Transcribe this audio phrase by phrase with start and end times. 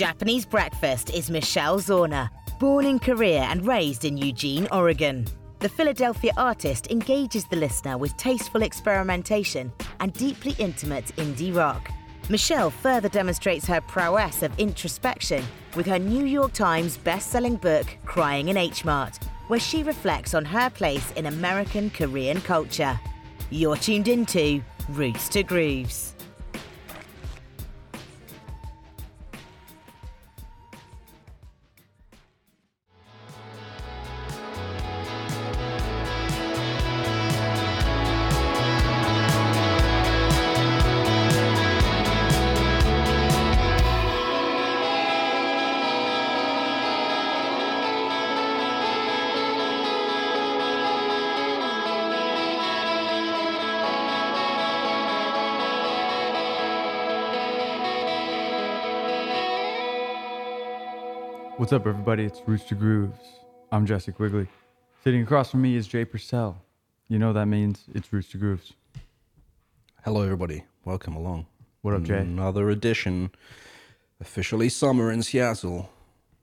[0.00, 5.26] Japanese Breakfast is Michelle Zauner, born in Korea and raised in Eugene, Oregon.
[5.58, 9.70] The Philadelphia artist engages the listener with tasteful experimentation
[10.00, 11.90] and deeply intimate indie rock.
[12.30, 15.44] Michelle further demonstrates her prowess of introspection
[15.76, 20.46] with her New York Times best-selling book Crying in H Mart, where she reflects on
[20.46, 22.98] her place in American Korean culture.
[23.50, 26.14] You're tuned into Roots to Grooves.
[61.70, 62.24] What's up, everybody?
[62.24, 63.20] It's Roots to Grooves.
[63.70, 64.48] I'm Jesse Quigley.
[65.04, 66.60] Sitting across from me is Jay Purcell.
[67.06, 68.72] You know that means it's Roots to Grooves.
[70.04, 70.64] Hello, everybody.
[70.84, 71.46] Welcome along.
[71.82, 72.18] What up, Jay?
[72.18, 73.30] Another edition.
[74.20, 75.88] Officially summer in Seattle.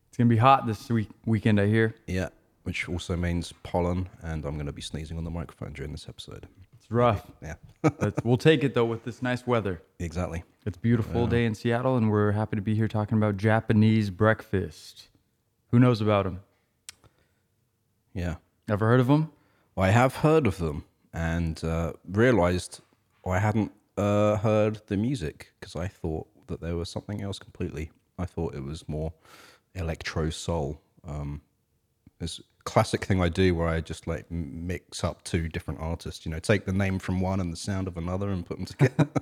[0.08, 1.94] It's gonna be hot this week weekend, I hear.
[2.08, 2.30] Yeah,
[2.64, 6.08] which also means pollen, and I'm going to be sneezing on the microphone during this
[6.08, 6.48] episode.
[6.80, 7.30] It's rough.
[7.42, 9.82] Yeah, But we'll take it though with this nice weather.
[10.00, 10.46] exactly.
[10.66, 14.10] It's a beautiful day in Seattle, and we're happy to be here talking about Japanese
[14.10, 15.10] breakfast.
[15.72, 16.40] Who knows about them?
[18.14, 18.36] Yeah.
[18.70, 19.32] Ever heard of them?
[19.76, 22.82] Well, I have heard of them and uh, realized
[23.26, 27.92] I hadn't uh, heard the music because I thought that there was something else completely.
[28.18, 29.14] I thought it was more
[29.76, 30.82] electro soul.
[31.06, 31.42] Um,
[32.20, 32.28] a
[32.64, 36.26] classic thing I do where I just like mix up two different artists.
[36.26, 38.66] You know, take the name from one and the sound of another and put them
[38.66, 39.08] together.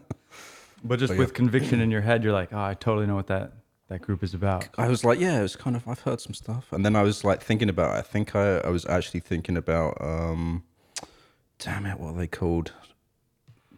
[0.84, 1.20] But just But yeah.
[1.22, 3.54] with conviction in your head, you're like, oh, I totally know what that
[3.88, 4.68] that group is about.
[4.78, 5.88] I was like, yeah, it was kind of.
[5.88, 7.96] I've heard some stuff, and then I was like thinking about.
[7.96, 9.98] I think I, I was actually thinking about.
[10.02, 10.64] um
[11.60, 12.74] Damn it, what are they called?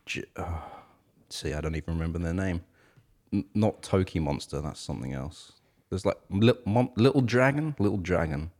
[0.05, 0.59] J- uh,
[1.29, 2.61] see, I don't even remember their name.
[3.31, 4.63] N- not Tokimonsta.
[4.63, 5.51] That's something else.
[5.89, 8.51] There's like little, Mon- little dragon, little dragon.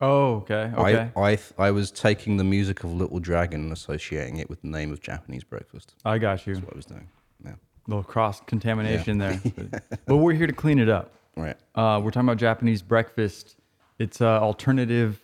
[0.00, 1.10] Oh, okay, okay.
[1.16, 4.60] I I th- I was taking the music of Little Dragon and associating it with
[4.60, 5.94] the name of Japanese breakfast.
[6.04, 6.52] I got you.
[6.54, 7.08] That's what I was doing.
[7.42, 7.54] Yeah.
[7.86, 9.40] Little cross contamination there.
[9.56, 11.12] But, but we're here to clean it up.
[11.36, 11.56] Right.
[11.74, 13.56] Uh, we're talking about Japanese breakfast.
[13.98, 15.20] It's an alternative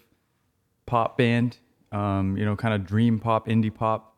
[0.87, 1.59] pop band.
[1.91, 4.17] Um, you know, kind of dream pop, indie pop.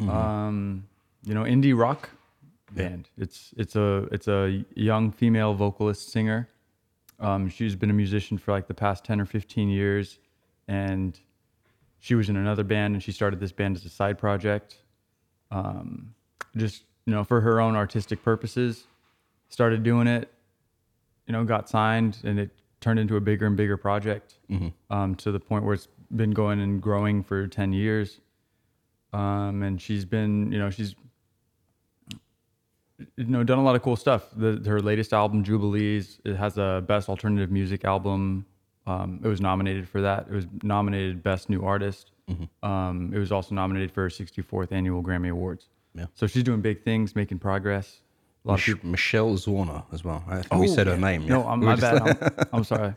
[0.00, 0.86] Um,
[1.24, 2.10] you know, indie rock
[2.72, 3.08] band.
[3.16, 6.48] It's it's a it's a young female vocalist singer.
[7.18, 10.18] Um, she's been a musician for like the past ten or fifteen years,
[10.68, 11.18] and
[11.98, 14.82] she was in another band, and she started this band as a side project.
[15.50, 16.14] Um,
[16.56, 18.84] just you know, for her own artistic purposes,
[19.48, 20.30] started doing it
[21.26, 22.50] you know, got signed and it
[22.80, 24.34] turned into a bigger and bigger project
[24.90, 28.20] um, to the point where it's been going and growing for 10 years.
[29.12, 30.94] Um, and she's been, you know, she's,
[33.16, 34.28] you know, done a lot of cool stuff.
[34.36, 38.46] The, her latest album, Jubilees, it has a best alternative music album.
[38.86, 40.26] Um, it was nominated for that.
[40.30, 42.12] It was nominated best new artist.
[42.62, 45.68] Um, it was also nominated for her 64th annual Grammy Awards.
[45.96, 46.06] Yeah.
[46.14, 48.00] So she's doing big things, making progress.
[48.44, 48.90] A lot of Mich- people.
[48.90, 50.22] Michelle Zauner as well.
[50.28, 51.00] I think we Oh, said her yeah.
[51.00, 51.26] name.
[51.26, 51.46] No.
[51.48, 52.32] I'm, We my just- bad.
[52.38, 52.94] I'm, I'm sorry.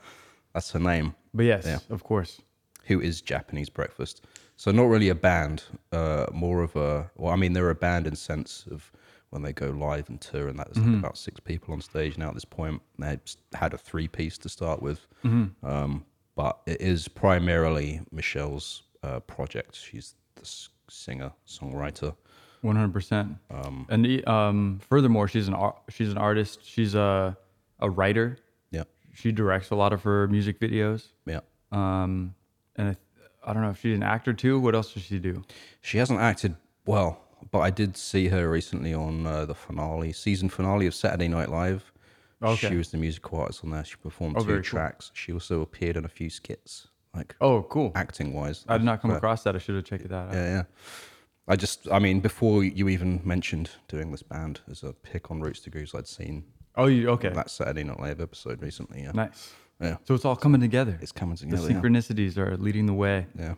[0.54, 1.16] That's her name.
[1.34, 1.80] But yes, Yeah.
[1.90, 2.42] of course.
[2.86, 4.26] Who is Japanese Breakfast?
[4.58, 7.10] So not really a band, uh, more of a.
[7.16, 8.92] Well, I mean, they're a band in sense of
[9.30, 12.18] when they go live and tour, and that there's like about six people on stage
[12.18, 12.82] now at this point.
[12.98, 13.18] They
[13.54, 16.04] had a three piece to start with, um,
[16.36, 19.76] but it is primarily Michelle's uh, project.
[19.76, 20.50] She's the
[20.90, 22.16] singer songwriter.
[22.62, 23.36] One hundred percent.
[23.90, 26.60] And um, furthermore, she's an ar- she's an artist.
[26.64, 27.38] She's a
[27.80, 28.38] a writer.
[28.72, 28.84] Yeah,
[29.14, 31.08] She directs a lot of her music videos.
[31.26, 31.40] yeah.
[31.72, 32.36] Um,
[32.76, 34.60] and I, I don't know if she's an actor too.
[34.60, 35.44] What else does she do?
[35.82, 36.56] She hasn't acted
[36.86, 37.22] well,
[37.52, 41.50] but I did see her recently on uh, the finale, season finale of Saturday Night
[41.50, 41.94] Live.
[42.44, 42.70] Okay.
[42.70, 43.84] She was the musical artist on there.
[43.86, 44.70] She performed Oh, two very cool.
[44.70, 45.12] tracks.
[45.14, 47.92] She also appeared in a few skits, like Oh, cool.
[47.96, 48.66] acting wise.
[48.68, 49.56] I did not come across that.
[49.56, 50.34] I should have checked that out.
[50.34, 50.64] Yeah, yeah.
[51.50, 55.42] I just, I mean, before you even mentioned doing this band as a pick on
[55.42, 56.44] Roots to Grooves, I'd seen
[56.76, 57.30] Oh, you okay?
[57.30, 59.02] that Saturday Night Live episode recently.
[59.02, 59.52] Yeah, Nice.
[59.82, 59.98] yeah.
[60.08, 60.98] So it's all coming together.
[61.02, 61.72] It's coming the together.
[61.72, 61.82] yeah.
[61.82, 63.26] synchronicities are leading the way.
[63.38, 63.56] yeah,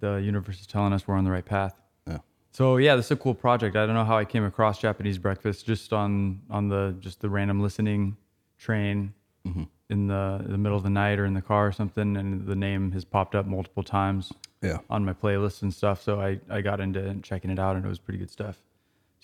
[0.00, 1.80] The universe is telling us we're on the right path.
[2.06, 2.18] yeah.
[2.52, 3.74] So yeah, this is a cool project.
[3.74, 7.30] I don't know how I came across Japanese breakfast just on on the just the
[7.30, 8.16] random listening
[8.58, 9.14] train
[9.46, 9.64] mm-hmm.
[9.90, 12.54] In the the middle of the night or in the car or something, and the
[12.56, 14.32] name has popped up multiple times
[14.62, 14.78] Yeah.
[14.88, 16.02] on my playlist and stuff.
[16.02, 18.56] So I I got into checking it out, and it was pretty good stuff.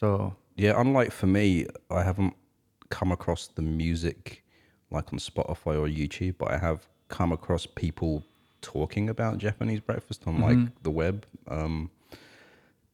[0.01, 2.35] So Yeah, unlike for me, I haven't
[2.89, 4.43] come across the music
[4.91, 8.23] like on Spotify or YouTube, but I have come across people
[8.63, 11.91] talking about Japanese breakfast on like the web, um,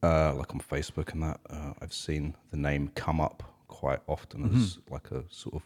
[0.01, 1.39] uh, like on Facebook and that.
[1.49, 5.63] Uh, I've seen the name come up quite often as like a sort of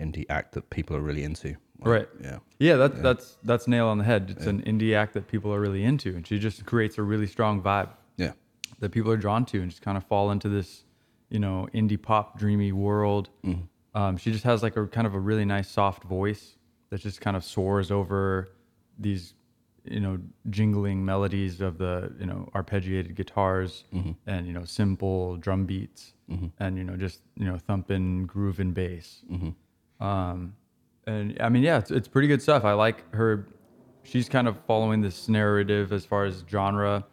[0.00, 1.56] indie act that people are really into.
[1.80, 2.08] Like, Right.
[2.22, 2.38] Yeah.
[2.58, 4.34] Yeah, that's that's that's nail on the head.
[4.36, 7.26] It's an indie act that people are really into, and she just creates a really
[7.26, 8.32] strong vibe Yeah.
[8.78, 10.84] that people are drawn to, and just kind of fall into this,
[11.28, 13.30] you know, indie pop dreamy world.
[13.44, 13.62] Mm-hmm.
[14.00, 16.56] Um, she just has like a kind of a really nice soft voice
[16.90, 18.50] that just kind of soars over
[18.98, 19.34] these,
[19.84, 20.18] you know,
[20.50, 24.12] jingling melodies of the you know arpeggiated guitars mm-hmm.
[24.26, 26.46] and you know simple drum beats mm-hmm.
[26.60, 29.24] and you know just you know thumping groove and bass.
[30.02, 30.54] Um,
[31.06, 32.64] and I mean, yeah, it's, it's pretty good stuff.
[32.64, 33.48] I like her.
[34.04, 37.04] She's kind of following this narrative as far as genre.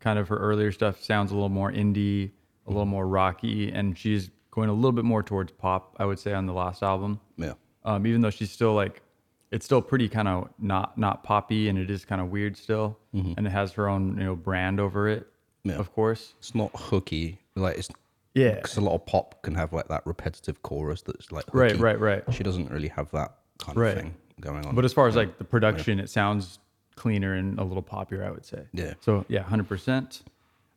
[0.00, 2.30] Kind of her earlier stuff sounds a little more indie,
[2.66, 5.94] a little more rocky, and she's going a little bit more towards pop.
[5.98, 7.54] I would say on the last album, Yeah.
[7.84, 9.02] um, even though she's still like,
[9.50, 12.98] it's still pretty kind of not not poppy, and it is kind of weird still,
[13.12, 15.26] and it has her own you know brand over it,
[15.64, 15.74] Yeah.
[15.76, 16.34] of course.
[16.38, 17.40] It's not hooky.
[17.56, 17.88] Like it's
[18.34, 18.54] Yeah.
[18.56, 21.82] because a lot of pop can have like that repetitive chorus that's like Right, hooky.
[21.82, 22.22] right, right.
[22.32, 23.96] She doesn't really have that kind Right.
[23.96, 24.74] of thing going on.
[24.74, 26.58] But as far as like the production, it sounds
[26.94, 28.62] cleaner and a little poppier, I would say.
[28.72, 28.94] Yeah.
[29.00, 30.22] So yeah, hundred percent.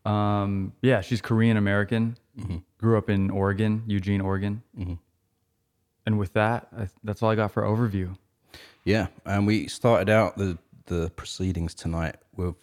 [0.05, 2.17] Um, yeah, she's Korean American.
[2.39, 2.57] Mm-hmm.
[2.79, 4.63] Grew up in Oregon, Eugene, Oregon.
[4.79, 4.93] Mm-hmm.
[6.07, 8.17] And with that, I, that's all I got for overview.
[8.83, 10.57] Yeah, and we started out the
[10.87, 12.55] the proceedings tonight with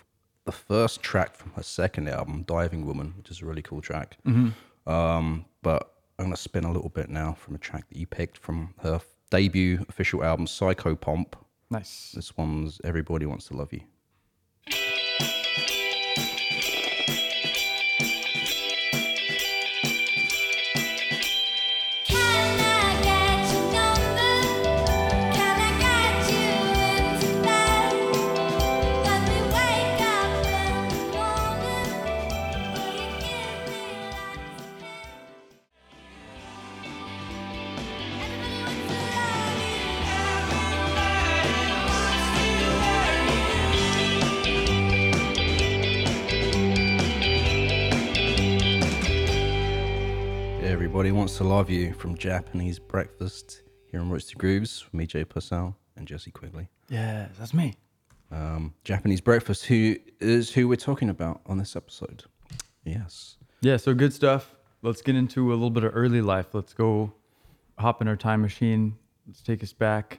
[0.45, 4.17] the first track from her second album, Diving Woman, which is a really cool track.
[4.27, 4.49] Mm-hmm.
[4.89, 8.39] Um, but I'm gonna spin a little bit now from a track that you picked
[8.39, 9.01] from her
[9.31, 11.35] debut official album, Psychopomp.
[11.71, 12.13] Nice.
[12.15, 13.83] This one's Everybody Wants to Love You.
[51.39, 53.63] To Love You from Japanese Breakfast
[53.93, 56.69] here on Roots to Grooves with me, Jay Purcell, and Jesse Quigley.
[56.89, 57.77] Yes, that's me.
[58.33, 62.25] Um, Japanese Breakfast, who is who we're talking about on this episode.
[62.83, 63.37] Yes.
[63.61, 64.57] Yeah, so good stuff.
[64.83, 66.47] Let's get into a little bit of early life.
[66.55, 67.13] Let's go
[67.79, 68.97] hop in our time machine.
[69.25, 70.19] Let's take us back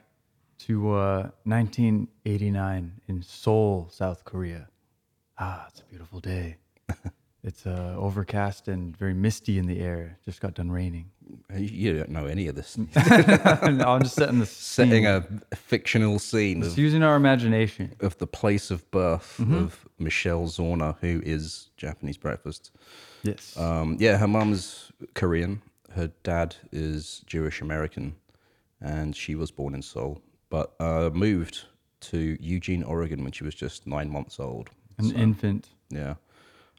[0.60, 4.68] to uh, 1989 in Seoul, South Korea.
[5.38, 6.56] Ah, it's a beautiful day.
[7.42, 10.18] it's uh, overcast and very misty in the air.
[10.24, 11.10] Just got done raining.
[11.56, 12.76] You don't know any of this.
[13.06, 15.40] no, I'm just setting the Setting scene.
[15.52, 17.92] a fictional scene Just of, using our imagination.
[18.00, 19.54] of the place of birth Mm-hmm.
[19.54, 22.72] of Michelle Zauner, who is Japanese Breakfast.
[23.22, 23.56] Yes.
[23.56, 25.62] Um, yeah, her mum's Korean.
[25.92, 28.16] Her dad is Jewish American,
[28.80, 30.20] and she was born in Seoul,
[30.50, 31.64] but uh, moved
[32.02, 34.70] to Eugene, Oregon when she was just nine months old.
[34.98, 35.68] An infant.
[35.90, 36.14] Yeah.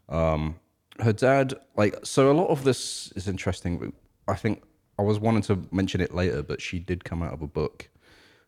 [0.08, 0.56] Um,
[1.00, 3.92] her dad, like, so a lot of this is interesting.
[4.28, 4.62] I think
[4.98, 7.88] I was wanting to mention it later, but she did come out of a book,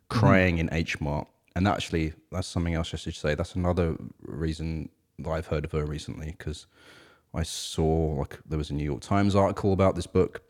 [0.08, 1.26] Crying in H Mart.
[1.56, 3.34] And actually, that's something else I should say.
[3.34, 4.88] That's another reason
[5.20, 6.66] that I've heard of her recently because
[7.32, 10.42] I saw, like, there was a New York Times article about this book.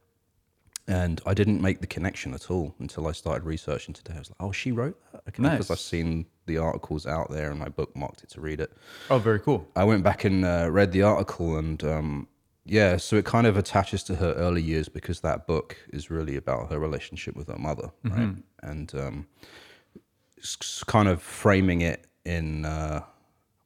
[0.87, 4.15] And I didn't make the connection at all until I started researching today.
[4.17, 7.51] I was like, "Oh, she wrote that." Okay, because I've seen the articles out there
[7.51, 8.73] and I bookmarked it to read it.
[9.11, 9.69] Oh, very cool.
[9.77, 12.29] I went back and uh, read the article, and um,
[12.65, 16.37] yeah, so it kind of attaches to her early years because that book is really
[16.37, 18.37] about her relationship with her mother, right?
[18.63, 19.27] And um,
[20.87, 22.65] kind of framing it in.
[22.65, 23.03] Uh,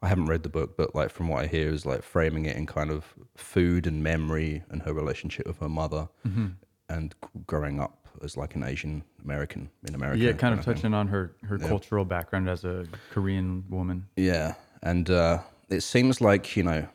[0.00, 2.56] I haven't read the book, but like from what I hear, is like framing it
[2.56, 6.08] in kind of food and memory and her relationship with her mother,
[6.88, 7.14] and
[7.46, 10.18] growing up as like an Asian American in America.
[10.18, 10.74] Yeah, kind of thing.
[10.74, 14.06] touching on her, her cultural background as a Korean woman.
[14.16, 16.88] Yeah, and uh, it seems like you know,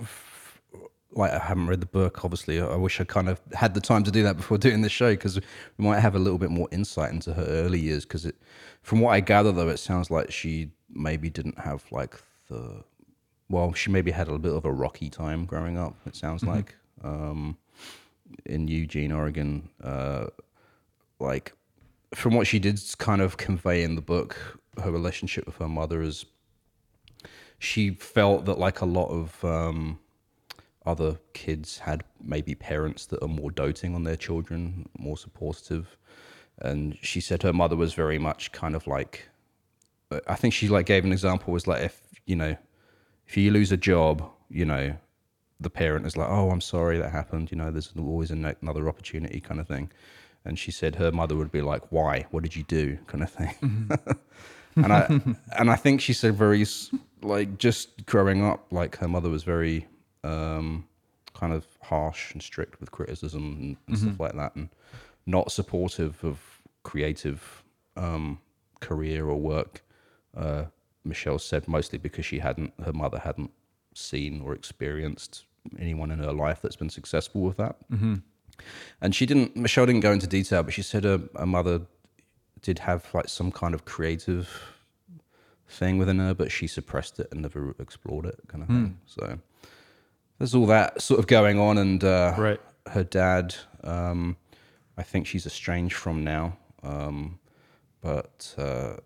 [0.00, 0.60] f-
[1.12, 2.24] like I haven't read the book.
[2.24, 4.92] Obviously, I wish I kind of had the time to do that before doing this
[4.92, 8.04] show because we might have a little bit more insight into her early years.
[8.04, 8.36] Because it,
[8.82, 12.16] from what I gather, though, it sounds like she maybe didn't have like
[12.48, 12.82] the,
[13.48, 15.94] well, she maybe had a bit of a rocky time growing up.
[16.06, 17.56] It sounds like um,
[18.46, 19.68] in Eugene, Oregon.
[19.82, 20.26] Uh,
[21.20, 21.52] like
[22.14, 26.02] from what she did kind of convey in the book, her relationship with her mother
[26.02, 26.24] is
[27.58, 29.98] she felt that like a lot of um,
[30.86, 35.98] other kids had maybe parents that are more doting on their children, more supportive,
[36.58, 39.28] and she said her mother was very much kind of like
[40.26, 42.56] I think she like gave an example was like if you know
[43.26, 44.96] if you lose a job, you know,
[45.60, 48.88] the parent is like, "Oh, I'm sorry that happened." You know, there's always an- another
[48.88, 49.90] opportunity, kind of thing.
[50.44, 52.26] And she said her mother would be like, "Why?
[52.30, 53.90] What did you do?" kind of thing.
[54.76, 55.20] and I
[55.58, 56.64] and I think she said very
[57.22, 59.86] like just growing up, like her mother was very
[60.24, 60.86] um,
[61.34, 64.68] kind of harsh and strict with criticism and, and stuff like that, and
[65.26, 66.40] not supportive of
[66.82, 67.62] creative
[67.96, 68.40] um,
[68.80, 69.82] career or work.
[70.36, 70.64] Uh,
[71.04, 73.50] Michelle said mostly because she hadn't, her mother hadn't
[73.94, 75.44] seen or experienced
[75.78, 77.76] anyone in her life that's been successful with that.
[77.90, 78.16] Mm-hmm.
[79.00, 81.82] And she didn't, Michelle didn't go into detail, but she said her, her mother
[82.62, 84.48] did have like some kind of creative
[85.68, 88.98] thing within her, but she suppressed it and never explored it, kind of thing.
[89.06, 89.38] So
[90.38, 92.60] there's all that sort of going on, and uh, Right.
[92.90, 94.36] her dad, um,
[94.96, 97.38] I think she's estranged from now, um,
[98.00, 98.96] but uh,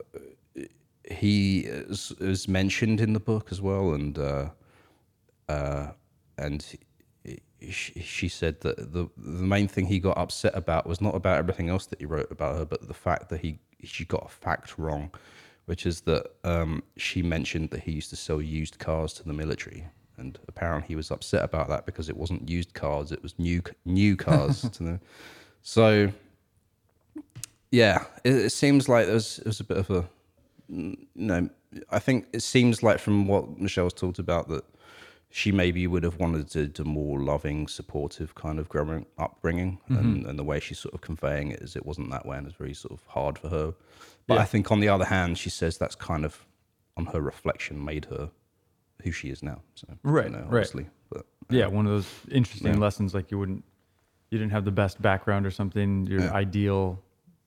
[1.10, 4.50] he is, is mentioned in the book as well, and uh,
[5.48, 5.88] uh,
[6.38, 6.78] and he,
[7.70, 11.38] she, she said that the the main thing he got upset about was not about
[11.38, 14.28] everything else that he wrote about her, but the fact that he she got a
[14.28, 15.10] fact wrong,
[15.66, 19.32] which is that um, she mentioned that he used to sell used cars to the
[19.32, 19.86] military.
[20.18, 23.62] And apparently, he was upset about that because it wasn't used cars; it was new
[23.84, 25.00] new cars to them.
[25.62, 26.12] So,
[27.70, 30.08] yeah, it, it seems like there's was a bit of a
[30.68, 31.48] you know,
[31.90, 34.64] I think it seems like from what Michelle's talked about that
[35.34, 40.28] she maybe would have wanted a, more loving, supportive kind of growing upbringing, and, mm-hmm.
[40.28, 42.56] and the way she's sort of conveying it is it wasn't that way, and it's
[42.56, 43.74] very sort of hard for her.
[44.26, 46.44] But I think on the other hand, she says that's kind of
[46.98, 48.30] on her reflection made her
[49.02, 49.62] who she is now.
[49.74, 50.46] So Right, you know, right.
[50.48, 52.78] obviously, but yeah, one of those interesting Yeah.
[52.78, 53.14] lessons.
[53.14, 53.64] Like you wouldn't,
[54.30, 56.32] you didn't have the best background or something, your Yeah.
[56.32, 57.02] ideal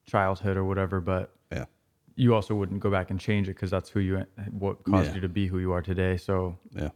[0.06, 1.66] childhood or whatever, but yeah,
[2.16, 5.14] you also wouldn't go back and change it because that's who you, what caused Yeah.
[5.14, 6.16] you to be who you are today.
[6.16, 6.90] So yeah,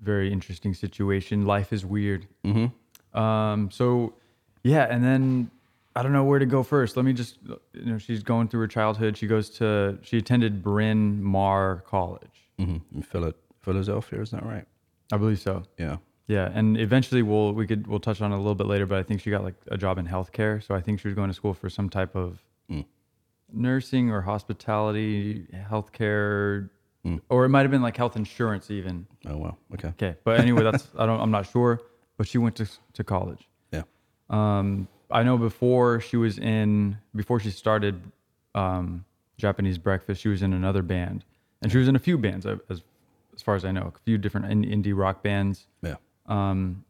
[0.00, 1.46] very interesting situation.
[1.46, 2.26] Life is weird.
[2.44, 3.18] Mm-hmm.
[3.18, 4.14] Um, so
[4.62, 5.50] yeah, and then
[5.94, 6.96] I don't know where to go first.
[6.96, 7.38] Let me just,
[7.72, 9.16] you know, she's going through her childhood.
[9.16, 12.50] She goes to, she attended Bryn Mawr College.
[12.58, 12.78] mm-hmm.
[12.96, 14.66] in Phila- Philadelphia, is that right?
[15.12, 15.62] I believe so.
[15.78, 18.86] Yeah, Yeah, and eventually we'll we could we'll touch on it a little bit later,
[18.86, 21.14] but I think she got like a job in healthcare, so I think she was
[21.14, 22.42] going to school for some type of
[23.52, 26.70] nursing or hospitality, healthcare,
[27.28, 29.06] or it might have been like health insurance even.
[29.26, 31.80] oh wow, okay, Okay, but anyway, that's I don't I'm not sure,
[32.16, 33.48] but she went to to college.
[33.72, 33.82] yeah,
[34.30, 38.00] Um, I know before she was in before she started
[38.54, 39.04] um,
[39.36, 41.24] Japanese Breakfast, she was in another band,
[41.62, 42.82] and she was in a few bands as
[43.34, 45.66] as far as I know, a few different indie rock bands.
[45.82, 45.96] Yeah,
[46.26, 46.84] um,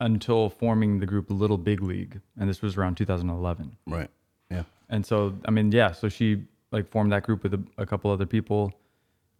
[0.00, 3.76] until forming the group Little Big League, and this was around 2011.
[3.86, 4.10] right,
[4.50, 7.86] yeah, And so, I mean, yeah, so she like formed that group with a, a
[7.86, 8.72] couple other people,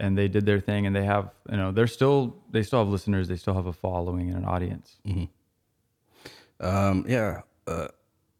[0.03, 2.89] and they did their thing, and they have, you know, they're still they still have
[2.89, 4.97] listeners, they still have a following and an audience.
[6.61, 7.43] um, yeah.
[7.69, 7.87] Uh,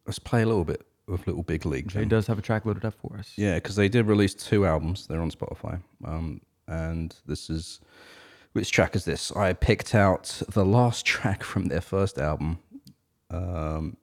[0.05, 1.89] let's play a little bit of Little Big League.
[1.91, 2.09] Then.
[2.09, 3.31] does have a track loaded up for us.
[3.37, 5.07] Yeah, because they did release two albums.
[5.07, 5.81] They're on Spotify.
[6.03, 7.79] Um, and this is
[8.51, 9.31] which track is this?
[9.31, 12.59] I picked out the last track from their first album.
[13.31, 13.95] Um,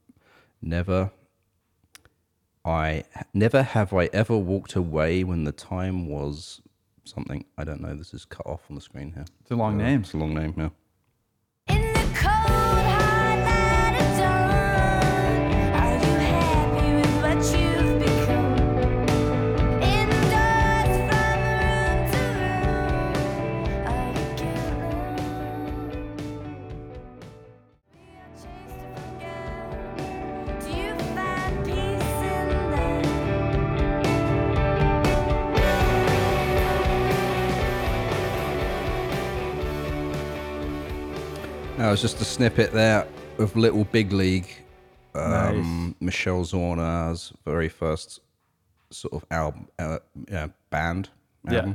[0.62, 1.10] never.
[2.64, 6.62] I never have I ever walked away when the time was
[7.04, 7.44] something.
[7.58, 7.94] I don't know.
[7.94, 9.24] This is cut off on the screen here.
[9.40, 10.00] It's a long Uh, name.
[10.00, 10.54] It's a long name.
[10.56, 10.70] Yeah.
[41.80, 43.06] Now it's just a snippet there
[43.38, 44.54] of Little Big League.
[45.14, 48.20] Um, Michelle Zauner's very first
[48.90, 51.08] sort of album, uh, yeah, band
[51.50, 51.72] Yeah.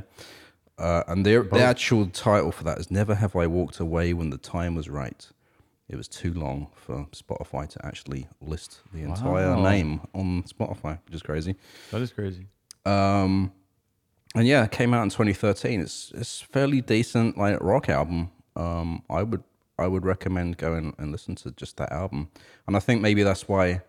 [0.78, 4.30] Uh, and the, the actual title for that is Never Have I Walked Away When
[4.30, 5.26] the Time Was Right.
[5.88, 9.62] It was too long for Spotify to actually list the entire Wow.
[9.68, 11.56] name on Spotify, which is crazy.
[11.90, 12.46] That is crazy.
[12.84, 13.50] Um,
[14.36, 15.80] and yeah, it came out in 2013.
[15.80, 18.30] It's it's fairly decent like rock album.
[18.54, 19.42] Um, I would
[19.78, 22.30] I would recommend going and listen to just that album.
[22.66, 23.82] And I think maybe that's why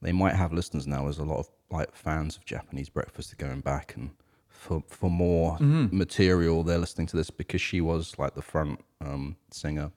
[0.00, 1.08] they might have listeners now.
[1.08, 4.10] as a lot of like fans of Japanese Breakfast are going back and
[4.48, 9.36] for for more material they're listening to this because she was like the front um,
[9.50, 9.90] singer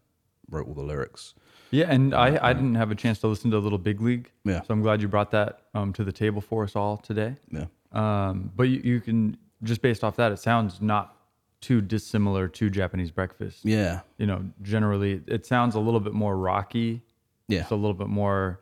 [0.49, 1.35] wrote all the lyrics.
[1.71, 4.31] Yeah, and I, I didn't have a chance to listen to a Little Big League.
[4.43, 4.61] Yeah.
[4.61, 7.35] So I'm glad you brought that um, to the table for us all today.
[7.51, 7.65] Yeah.
[7.91, 11.14] Um, but you, you can just based off that, it sounds not
[11.65, 13.65] too dissimilar to Japanese Breakfast.
[13.65, 14.01] Yeah.
[14.19, 17.01] You know, generally it sounds a little bit more rocky.
[17.47, 17.61] Yeah.
[17.61, 18.61] It's a little bit more,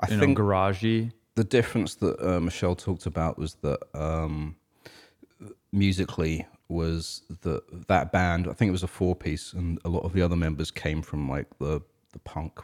[0.00, 1.12] I you know, think garagey.
[1.34, 4.56] the difference that uh, Michelle talked about was that um,
[5.72, 8.48] musically was that that band.
[8.48, 11.02] I think it was a four piece, and a lot of the other members came
[11.02, 11.82] from like the
[12.12, 12.60] the punk,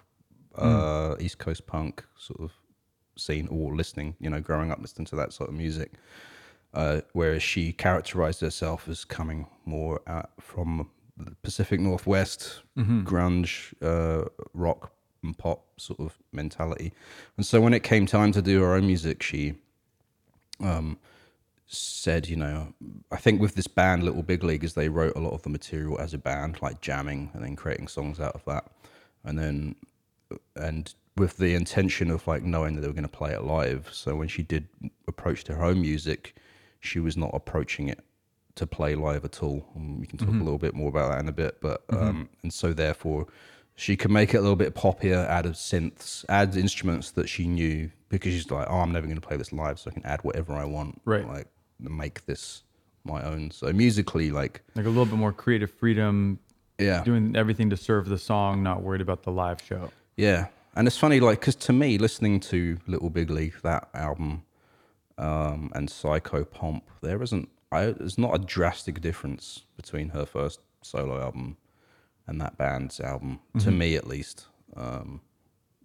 [0.57, 2.53] uh, East Coast punk sort of
[3.17, 4.17] scene, or listening.
[4.19, 5.93] You know, growing up listening to that sort of music.
[6.75, 10.89] Uh, whereas she characterized herself as coming more out from
[11.19, 12.63] the Pacific Northwest,
[13.05, 16.93] grunge, uh, rock and pop sort of mentality.
[17.37, 19.55] And so when it came time to do her own music, she
[20.61, 20.99] um,
[21.67, 22.73] said, you know,
[23.11, 25.51] I think with this band, Little Big League, is they wrote a lot of the
[25.51, 28.71] material as a band, like jamming and then creating songs out of that.
[29.25, 29.77] And then,
[30.57, 33.91] and with the intention of like knowing that they were going to play it live.
[33.93, 34.67] So when she did
[35.07, 36.35] approach to her own music,
[36.83, 38.01] she was not approaching it
[38.57, 39.65] to play live at all.
[39.75, 40.41] And we can talk mm-hmm.
[40.41, 41.59] a little bit more about that in a bit.
[41.63, 42.07] But, mm-hmm.
[42.07, 43.27] um, and so therefore,
[43.75, 47.47] she could make it a little bit poppier, add of synths, add instruments that she
[47.47, 50.05] knew because she's like, oh, I'm never going to play this live, so I can
[50.05, 51.01] add whatever I want.
[51.07, 51.27] Right.
[51.27, 51.47] Like,
[51.79, 52.63] make this
[53.05, 53.51] my own.
[53.51, 56.39] So musically, like, Like a little bit more creative freedom,
[56.79, 57.03] yeah.
[57.05, 59.91] doing everything to serve the song, not worried about the live show.
[60.17, 64.43] Yeah, and it's funny, like, because to me, listening to Little Big League, that album,
[65.23, 71.21] um, and Psychopomp, there isn't, I, there's not a drastic difference between her first solo
[71.21, 71.57] album
[72.27, 74.47] and that band's album, to me at least.
[74.77, 75.21] Um,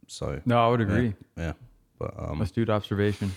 [0.08, 1.13] so No, I would agree.
[1.38, 1.53] yeah,
[2.00, 3.32] but um, Astute observation.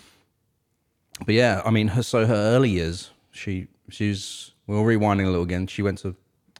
[1.27, 5.43] but yeah, I mean, her so her early years, she she's well rewinding a little
[5.43, 5.67] again.
[5.67, 6.15] She went to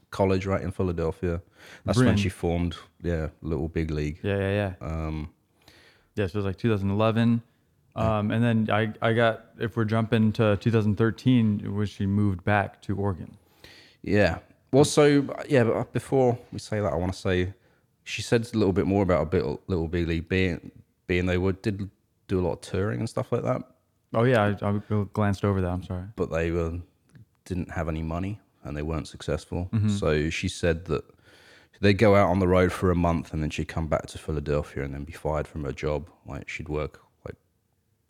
[0.09, 1.41] college right in Philadelphia.
[1.85, 4.19] That's when she formed yeah Little Big League.
[4.23, 4.87] Yeah, yeah, yeah.
[4.87, 5.29] Um,
[6.15, 7.41] Yeah, so it was like 2011.
[7.95, 12.43] Um, and then I, I got, if we're jumping to 2013, it was she moved
[12.43, 13.37] back to Oregon.
[14.01, 14.39] Yeah.
[14.71, 17.53] Well, so yeah, but before we say that, I want to say
[18.03, 20.71] she said a little bit more about a bit Little League being
[21.07, 21.89] being they were did
[22.27, 23.61] do a lot of touring and stuff like that,
[24.13, 25.69] Oh, yeah, I, I glanced over that.
[25.69, 26.03] I'm sorry.
[26.15, 26.79] but they were
[27.45, 29.69] didn't have any money and they weren't successful.
[29.73, 29.89] Mm-hmm.
[29.89, 31.03] So she said that
[31.79, 34.17] they'd go out on the road for a month and then she'd come back to
[34.17, 36.09] Philadelphia and then be fired from her job.
[36.25, 37.01] Like she'd work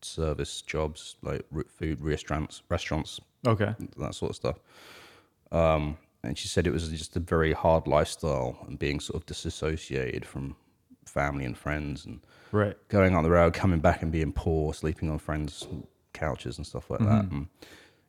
[0.06, 3.74] service jobs, like food restaurants, restaurants, Okay.
[3.98, 4.60] that sort of stuff.
[5.52, 9.26] Um, and she said it was just a very hard lifestyle and being sort of
[9.26, 10.56] disassociated from
[11.06, 12.20] family and friends and
[12.52, 12.76] Right.
[12.90, 15.68] going on the road, coming back and being poor, sleeping on friends'
[16.14, 17.26] couches and stuff like that.
[17.32, 17.48] And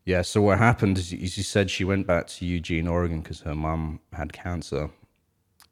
[0.05, 3.41] yeah, so what happened is, is she said she went back to Eugene, Oregon because
[3.41, 4.91] her mum had cancer.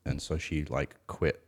[0.06, 1.42] And so she like quit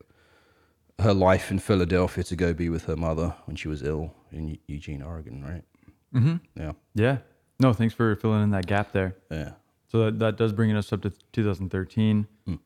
[1.00, 4.58] her life in Philadelphia to go be with her mother when she was ill in
[4.66, 5.64] Eugene, Oregon, right?
[6.14, 6.36] Mm-hmm.
[6.60, 6.72] Yeah.
[6.94, 7.18] Yeah.
[7.60, 9.16] No, thanks for filling in that gap there.
[9.30, 9.52] Yeah.
[9.88, 12.26] So that, that does bring us up to 2013.
[12.48, 12.58] Mm.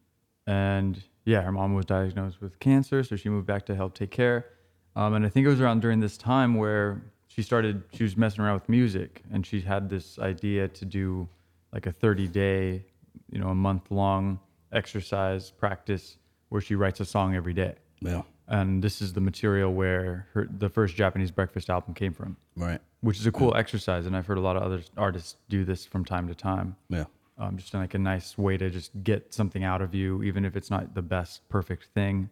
[0.46, 4.10] And yeah, her mom was diagnosed with cancer, so she moved back to help take
[4.10, 4.46] care.
[4.94, 8.16] Um, and I think it was around during this time where she started, she was
[8.16, 11.28] messing around with music and she had this idea to do
[11.72, 12.84] like a 30 day,
[13.30, 14.40] you know, a month long
[14.72, 16.16] exercise practice
[16.48, 17.74] where she writes a song every day.
[18.00, 18.22] Yeah.
[18.48, 22.80] And this is the material where her, the first Japanese breakfast album came from, Right.
[23.00, 24.06] which is a cool exercise.
[24.06, 27.04] And I've heard a lot of other artists do this from time to time Yeah.
[27.38, 30.54] um, just like a nice way to just get something out of you, even if
[30.56, 32.30] it's not the best perfect thing,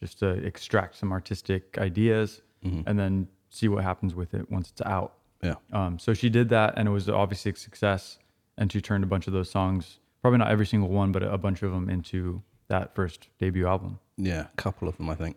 [0.00, 2.42] just to extract some artistic ideas
[2.86, 5.14] and then see what happens with it once it's out.
[5.42, 5.54] Yeah.
[5.72, 8.18] Um, so she did that, and it was obviously a success.
[8.56, 11.36] And she turned a bunch of those songs, probably not every single one, but a
[11.36, 13.98] bunch of them into that first debut album.
[14.16, 15.36] Yeah, a couple of them, I think.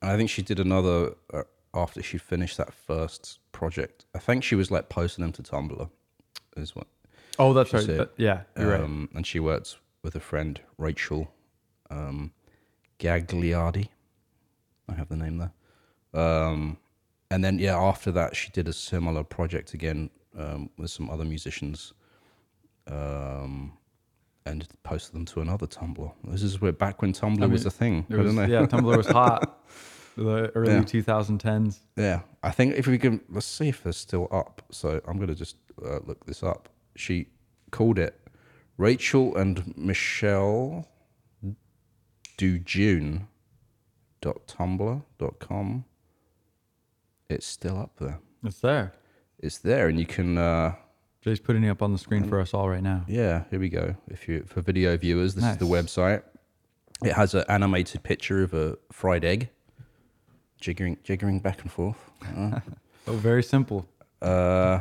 [0.00, 1.42] And I think she did another uh,
[1.74, 4.04] after she finished that first project.
[4.14, 5.88] I think she was like posting them to Tumblr,
[6.56, 6.86] is what.
[7.38, 7.86] Oh, that's right.
[7.86, 8.80] That- yeah, you're right.
[8.80, 11.32] Um, and she worked with a friend, Rachel
[11.90, 12.32] um,
[12.98, 13.88] Gagliardi.
[14.88, 15.52] I have the name there.
[16.22, 16.76] Um,
[17.30, 21.24] and then, yeah, after that, she did a similar project again um, with some other
[21.24, 21.94] musicians
[22.86, 23.72] um,
[24.46, 26.12] and posted them to another Tumblr.
[26.24, 28.06] This is where back when Tumblr I was a thing.
[28.08, 29.58] It was, yeah, Tumblr was hot.
[30.14, 30.80] The early Yeah.
[30.82, 31.78] 2010s.
[31.96, 34.60] Yeah, I think if we can, let's see if they're still up.
[34.70, 36.68] So I'm gonna just uh, look this up.
[36.96, 37.28] She
[37.70, 38.14] called it
[38.76, 40.86] Rachel and Michelle
[42.36, 43.26] Dujune
[44.20, 45.86] dot tumblr dot com.
[47.30, 48.20] It's still up there.
[48.44, 48.92] It's there.
[49.38, 50.36] It's there, and you can.
[50.36, 50.74] Uh,
[51.22, 53.04] Jay's putting it up on the screen for us all right now.
[53.08, 53.94] yeah, here we go.
[54.08, 56.22] If you for video viewers, this is the website,
[57.04, 59.48] It has an animated picture of a fried egg,
[60.60, 61.98] jiggering, jiggering back and forth.
[62.36, 62.60] Uh,
[63.08, 63.84] Oh, very simple.
[64.20, 64.78] uh,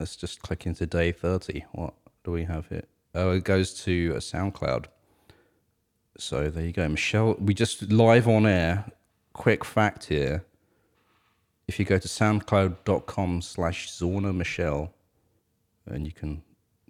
[0.00, 1.64] let's just click into day 30.
[1.72, 1.92] What
[2.24, 2.84] do we have here?
[3.14, 4.86] Oh, it goes to a SoundCloud.
[6.18, 6.88] So there you go.
[6.88, 8.86] Michelle, we just live on air.
[9.34, 10.44] Quick fact here.
[11.68, 14.94] If you go to soundcloud.com slash Zauner Michelle,
[15.86, 16.42] and you can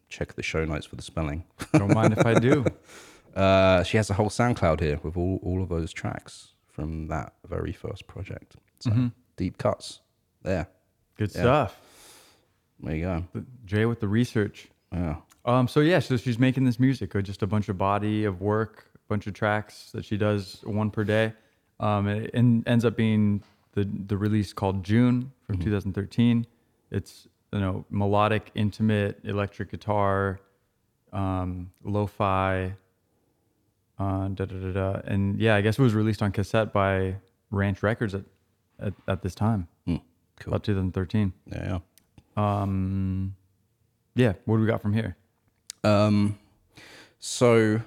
[0.09, 1.45] check the show notes for the spelling.
[1.73, 2.65] Don't mind if I do.
[3.37, 7.35] Uh, she has a whole SoundCloud here with all, all of those tracks from that
[7.47, 8.57] very first project.
[8.81, 10.01] So deep cuts.
[10.43, 10.67] There.
[11.19, 11.41] Good Yeah.
[11.43, 11.81] stuff.
[12.81, 13.25] There you go.
[13.67, 14.69] Jay with the research.
[14.91, 15.17] Yeah.
[15.45, 18.41] Um, so yeah, so she's making this music, uh, just a bunch of body of
[18.41, 21.35] work, a bunch of tracks that she does one per day.
[21.79, 26.47] Um, and it ends up being the the release called June from 2013.
[26.91, 30.41] It's you know melodic, intimate, electric guitar,
[31.13, 32.75] um, lo-fi,
[33.99, 35.01] uh, da, da, da, da.
[35.07, 37.17] and yeah, I guess it was released on cassette by
[37.51, 38.25] Ranch Records at
[38.79, 40.03] at, at this time, Mm,
[40.41, 40.53] cool.
[40.53, 41.33] about 2013.
[41.51, 41.79] Yeah.
[42.37, 43.35] Um,
[44.15, 45.17] yeah, what do we got from here?
[45.83, 46.39] Um,
[47.19, 47.81] so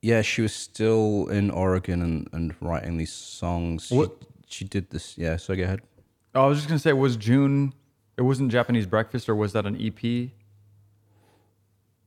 [0.00, 3.86] yeah, she was still in Oregon and, and writing these songs.
[3.88, 5.18] She, What- she did this.
[5.18, 5.36] Yeah.
[5.36, 5.80] So go ahead.
[6.34, 7.74] Oh, I was just gonna say, was June?
[8.16, 10.30] It wasn't Japanese Breakfast, or was that an EP?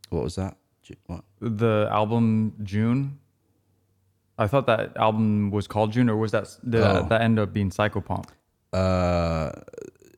[0.10, 0.58] What was that?
[1.06, 1.24] What?
[1.40, 3.20] The album June.
[4.40, 6.94] I thought that album was called June, or was that did Oh.
[6.94, 8.26] that, that end up being Psychopomp?
[8.74, 9.52] Uh,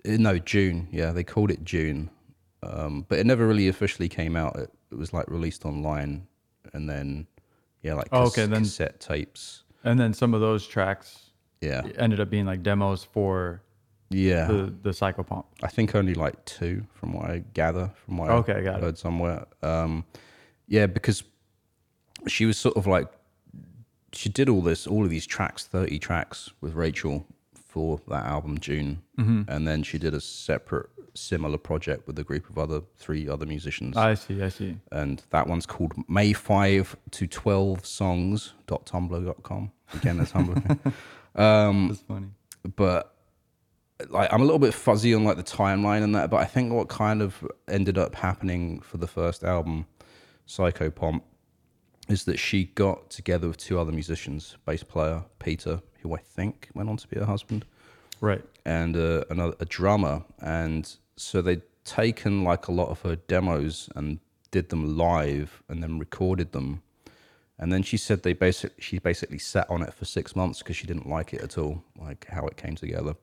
[0.05, 0.87] no, June.
[0.91, 2.09] Yeah, they called it June,
[2.63, 4.55] um, but it never really officially came out.
[4.57, 6.27] It, it was like released online,
[6.73, 7.27] and then
[7.81, 9.63] yeah, like Oh, okay, then- cassette tapes.
[9.83, 13.61] And then some of those tracks Yeah, ended up being like demos for
[14.11, 14.45] yeah.
[14.47, 15.45] the the Psychopomp.
[15.63, 18.83] I think only like two, from what I gather, from what Okay, I got it.
[18.83, 19.45] heard somewhere.
[19.63, 20.05] Um,
[20.67, 21.23] yeah, because
[22.27, 23.07] she was sort of like
[24.13, 28.57] she did all this, all of these tracks, thirty tracks with Rachel for that album
[28.59, 29.43] June, Mm-hmm.
[29.49, 33.45] and then she did a separate, similar project with a group of other three other
[33.45, 34.77] musicians, I see, I see.
[34.91, 39.71] and that one's called May five to twelve songs dot tumblr dot com.
[39.93, 40.93] Again, that's Tumblr.
[41.35, 42.27] um, That's funny.
[42.75, 43.10] but
[44.09, 46.73] like I'm a little bit fuzzy on like the timeline and that, but I think
[46.73, 49.85] what kind of ended up happening for the first album,
[50.47, 51.21] Psychopomp,
[52.09, 56.69] is that she got together with two other musicians, bass player Peter, who I think
[56.73, 57.65] went on to be her husband,
[58.19, 58.43] Right.
[58.65, 63.89] and uh, another a drummer, and so they'd taken like a lot of her demos
[63.95, 64.19] and
[64.51, 66.81] did them live and then recorded them.
[67.57, 70.75] And then she said they basically she basically sat on it for six months because
[70.75, 73.15] she didn't like it at all, like how it came together.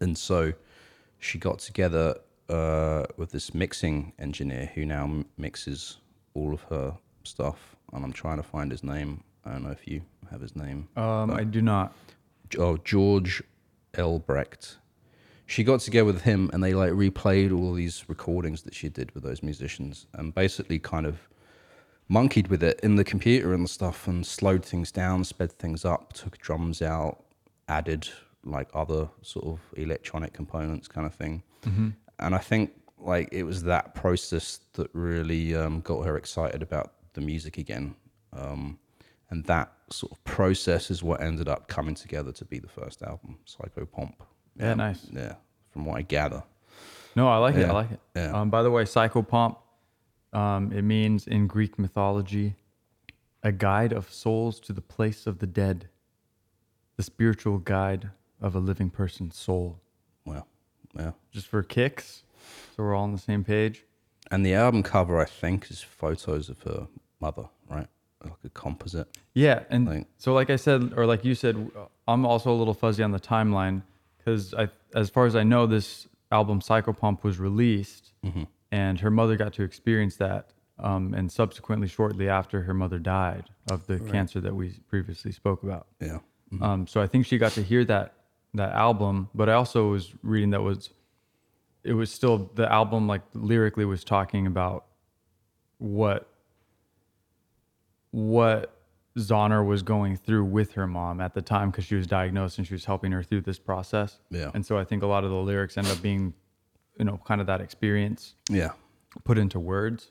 [0.00, 0.52] And so
[1.18, 2.16] she got together
[2.48, 5.98] uh, with this mixing engineer who now m- mixes
[6.34, 7.76] all of her stuff.
[7.92, 9.22] And I'm trying to find his name.
[9.44, 10.88] I don't know if you have his name.
[10.96, 11.94] Um, I do not.
[12.58, 13.42] oh, George
[13.94, 14.76] Elbrecht.
[15.46, 19.10] She got together with him and they like replayed all these recordings that she did
[19.14, 21.16] with those musicians and basically kind of
[22.08, 26.12] monkeyed with it in the computer and stuff and slowed things down, sped things up,
[26.12, 27.24] took drums out,
[27.66, 28.08] added
[28.50, 31.42] like other sort of electronic components kind of thing.
[32.20, 36.92] And I think like it was that process that really um, got her excited about
[37.12, 37.94] the music again.
[38.32, 38.78] Um,
[39.30, 43.02] and that sort of process is what ended up coming together to be the first
[43.02, 44.14] album, Psychopomp.
[44.56, 45.06] Yeah, nice.
[45.12, 45.34] Yeah,
[45.70, 46.42] from what I gather.
[47.14, 47.66] No, I like it.
[47.68, 48.00] I like it.
[48.16, 48.32] yeah.
[48.32, 49.56] Um, by the way, Psychopomp,
[50.32, 52.54] um, it means in Greek mythology,
[53.42, 55.88] a guide of souls to the place of the dead,
[56.96, 59.80] the spiritual guide of a living person's soul.
[60.24, 60.46] Well,
[60.96, 61.12] yeah.
[61.30, 62.22] Just for kicks,
[62.76, 63.84] so we're all on the same page.
[64.30, 66.86] And the album cover, I think, is photos of her
[67.20, 67.86] mother, right?
[68.22, 69.08] Like a composite.
[69.34, 71.70] Yeah, and Like- so like I said, or like you said,
[72.06, 73.82] I'm also a little fuzzy on the timeline
[74.18, 78.12] because I, as far as I know, this album Psychopomp was released,
[78.70, 83.44] and her mother got to experience that, um, and subsequently, shortly after, her mother died
[83.70, 85.86] of the cancer that we previously spoke about.
[86.00, 86.18] Yeah.
[86.60, 88.14] Um, so I think she got to hear that
[88.54, 90.90] that album, but I also was reading that was
[91.84, 94.84] it was still the album like lyrically was talking about
[95.78, 96.28] what
[98.10, 98.74] what
[99.18, 102.66] Zauner was going through with her mom at the time because she was diagnosed and
[102.66, 104.18] she was helping her through this process.
[104.30, 104.50] Yeah.
[104.54, 106.32] And so I think a lot of the lyrics end up being,
[106.98, 108.70] you know, kind of that experience Yeah.
[109.24, 110.10] put into words.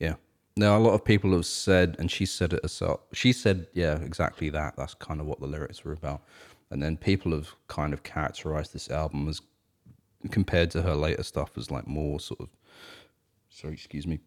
[0.00, 0.14] Yeah.
[0.56, 3.00] Now, a lot of people have said, and she said it herself.
[3.12, 4.74] She said, yeah, exactly that.
[4.76, 6.22] That's kind of what the lyrics were about.
[6.72, 9.42] And then people have kind of characterized this album as,
[10.30, 12.48] compared to her later stuff, as like more sort of,
[13.50, 14.20] sorry, excuse me,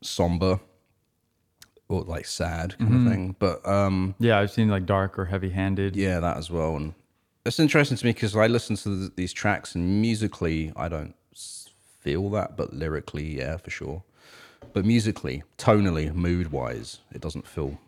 [0.00, 0.58] somber
[1.88, 3.06] or like sad kind Mm-hmm.
[3.06, 3.36] of thing.
[3.38, 5.94] But um, Yeah, I've seen like dark or heavy-handed.
[5.94, 6.74] yeah, that as well.
[6.76, 6.94] And
[7.46, 11.14] it's interesting to me because I listen to th- these tracks and musically, I don't
[12.00, 14.02] feel that, but lyrically, yeah, for sure.
[14.72, 17.78] But musically, tonally, mood wise, it doesn't feel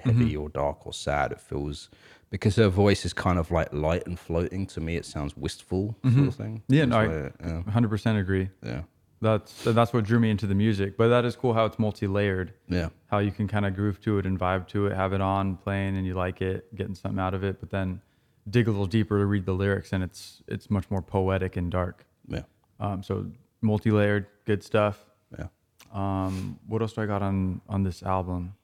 [0.00, 0.40] heavy Mm-hmm.
[0.42, 1.30] or dark or sad.
[1.32, 1.88] It feels
[2.30, 4.66] because her voice is kind of like light and floating.
[4.68, 6.62] To me, it sounds wistful sort of thing.
[6.68, 6.74] Mm-hmm.
[6.74, 8.50] Yeah, It's no, I yeah, 100% agree.
[8.62, 8.82] yeah,
[9.20, 10.96] That's that's what drew me into the music.
[10.96, 12.52] But that is cool how it's multi-layered.
[12.68, 15.20] yeah, How you can kind of groove to it and vibe to it, have it
[15.20, 17.60] on playing, and you like it, getting something out of it.
[17.60, 18.00] But then
[18.48, 21.70] dig a little deeper to read the lyrics, and it's it's much more poetic and
[21.70, 22.06] dark.
[22.28, 22.42] yeah,
[22.80, 23.26] Um, so
[23.62, 25.04] multi-layered, good stuff.
[25.38, 25.46] yeah.
[25.94, 28.54] Um, what else do I got on on this album?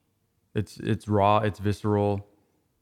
[0.54, 2.26] It's it's raw, it's visceral,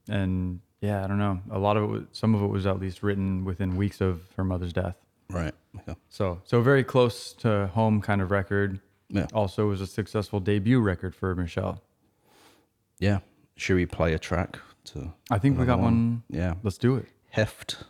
[0.08, 1.40] and yeah, I don't know.
[1.50, 4.22] A lot of it, was, some of it was at least written within weeks of
[4.36, 4.96] her mother's death.
[5.28, 5.54] Right.
[5.86, 5.94] Yeah.
[6.08, 8.80] So so very close to home kind of record.
[9.08, 9.26] Yeah.
[9.32, 11.82] Also was a successful debut record for Michelle.
[12.98, 13.20] Yeah.
[13.56, 15.12] Should we play a track to?
[15.30, 16.22] I think we got one.
[16.28, 16.54] Yeah.
[16.62, 17.06] Let's do it.
[17.30, 17.84] Heft.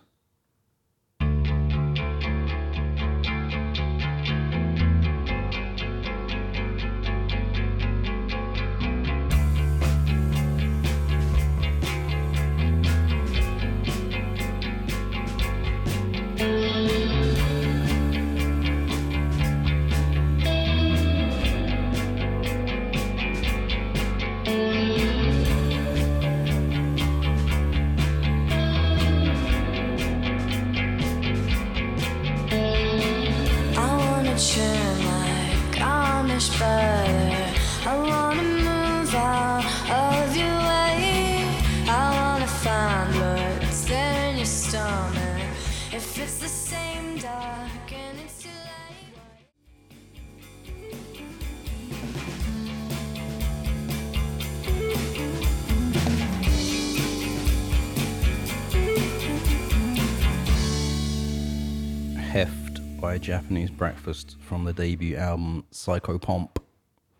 [64.50, 66.56] From the debut album Psychopomp.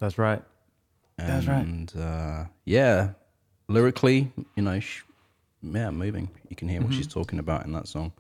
[0.01, 0.43] That's right.
[1.17, 1.65] That's right.
[1.65, 3.11] And uh, yeah,
[3.69, 5.05] lyrically, you know, sh-
[5.63, 6.29] yeah, moving.
[6.49, 7.21] You can hear what she's Mm-hmm.
[7.21, 8.11] talking about in that song.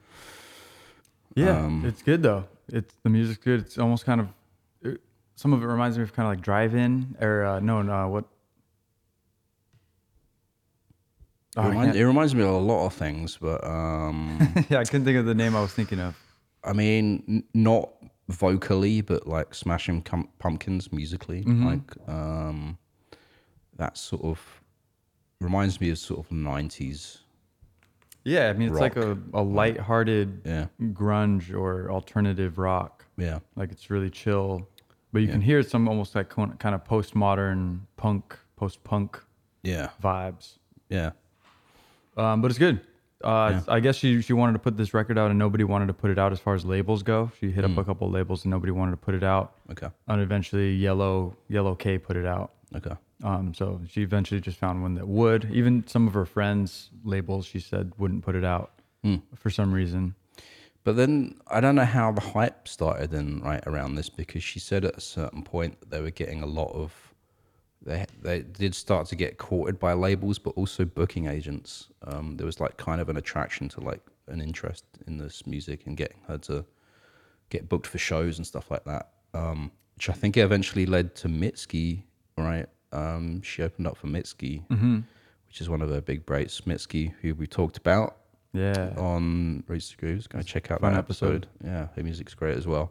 [1.35, 2.45] Yeah, Um, it's good though.
[2.69, 3.59] It's the music's good.
[3.63, 4.29] It's almost kind of
[4.83, 5.01] it,
[5.35, 8.27] some of it reminds me of kind of like drive-in or uh, no, no, what?
[11.57, 14.39] Oh, it, reminds, it reminds me of a lot of things, but um,
[14.71, 16.17] yeah, I couldn't think of the name I was thinking of.
[16.63, 17.91] I mean, n- not
[18.31, 20.03] vocally, but like Smashing
[20.39, 21.67] Pumpkins musically, Mm-hmm.
[21.67, 22.79] like um,
[23.77, 24.63] that sort of
[25.41, 27.19] reminds me of sort of '90s.
[28.25, 29.19] Yeah, I mean it's like a, Rock.
[29.35, 33.07] a light-hearted Yeah, grunge or alternative rock.
[33.17, 34.69] yeah, Like it's really chill,
[35.13, 39.19] but you can hear some almost like kind of postmodern punk, post-punk
[39.63, 40.59] yeah, vibes.
[40.91, 41.13] yeah.
[42.17, 42.81] Um, but it's good.
[43.23, 45.93] Uh, I guess she she wanted to put this record out and nobody wanted to
[45.95, 47.31] put it out as far as labels go.
[47.39, 49.53] She hit up a couple labels and nobody wanted to put it out.
[49.71, 52.53] Okay, And eventually, Yellow Yellow K put it out.
[52.75, 52.95] okay.
[53.23, 55.51] Um, so she eventually just found one that would.
[55.53, 58.73] Even some of her friends' labels, she said, wouldn't put it out
[59.35, 60.15] for some reason.
[60.85, 64.59] But then I don't know how the hype started then right around this because she
[64.59, 67.10] said at a certain point that they were getting a lot of
[67.83, 71.89] they they did start to get courted by labels but also booking agents.
[72.03, 75.87] Um, there was like kind of an attraction to like an interest in this music
[75.87, 76.65] and getting her to
[77.49, 79.11] get booked for shows and stuff like that.
[79.35, 82.03] Um, which I think eventually led to Mitski,
[82.37, 82.67] right?
[82.93, 84.63] Um, she opened up for Mitski,
[85.47, 86.61] which is one of her big breaks.
[86.63, 88.17] Mitski, who we talked about
[88.53, 88.93] Yeah.
[88.97, 90.27] on Roots to Grooves.
[90.27, 91.47] Go check out that episode.
[91.47, 91.49] episode.
[91.65, 92.91] Yeah, her music's great as well.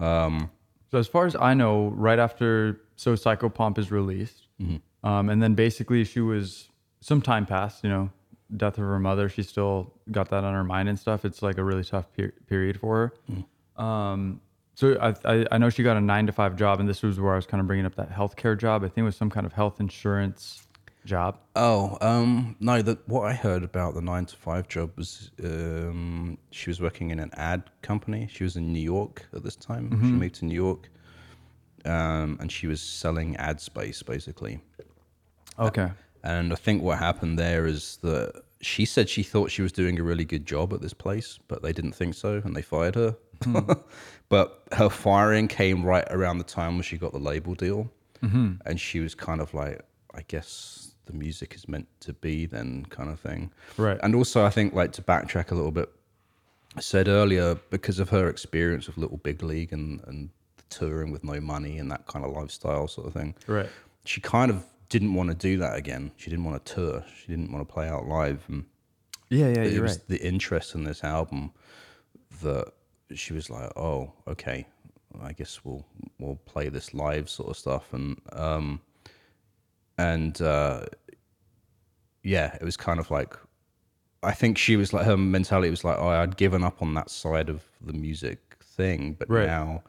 [0.00, 4.48] So as far as I know, right after So Psychopomp is released,
[5.04, 6.68] um, and then basically she was
[7.00, 7.84] some time passed.
[7.84, 8.10] You know,
[8.56, 9.28] death of her mother.
[9.28, 11.24] She still got that on her mind and stuff.
[11.24, 13.12] It's like a really tough per- period for
[13.76, 13.82] her.
[13.82, 14.40] Um,
[14.74, 17.18] so I, I I know she got a nine to five job, and this was
[17.20, 18.82] where I was kind of bringing up that healthcare job.
[18.82, 20.66] I think it was some kind of health insurance
[21.04, 21.38] job.
[21.54, 22.82] Oh, um, no.
[22.82, 27.10] That what I heard about the nine to five job was um, she was working
[27.10, 28.28] in an ad company.
[28.30, 29.90] She was in New York at this time.
[30.00, 30.90] She moved to New York,
[31.86, 34.60] um, and she was selling ad space basically.
[35.58, 35.90] Okay.
[36.22, 39.98] And I think what happened there is that she said she thought she was doing
[39.98, 42.94] a really good job at this place, but they didn't think so, and they fired
[42.94, 43.16] her.
[44.28, 47.90] but her firing came right around the time when she got the label deal,
[48.64, 49.80] and she was kind of like,
[50.14, 53.52] I guess the music is meant to be then, kind of thing.
[53.76, 53.98] Right.
[54.02, 55.90] And also, I think like to backtrack a little bit,
[56.76, 60.30] I said earlier because of her experience with Little Big League and and
[60.70, 63.68] touring with no money and that kind of lifestyle sort of thing Right.
[64.04, 66.12] she kind of didn't want to do that again.
[66.16, 67.04] She didn't want to tour.
[67.18, 68.44] She didn't want to play out live.
[68.48, 68.66] And
[69.30, 70.08] Yeah, yeah, it was right.
[70.08, 71.50] the interest in this album
[72.42, 72.72] that
[73.14, 74.66] she was like, "Oh, okay,
[75.20, 75.84] I guess we'll
[76.20, 78.80] we'll play this live sort of stuff." And um,
[79.98, 80.86] and uh,
[82.22, 83.34] yeah, it was kind of like,
[84.22, 87.10] I think she was like her mentality was like, "Oh, I'd given up on that
[87.10, 89.46] side of the music thing, but Right.
[89.46, 89.82] now."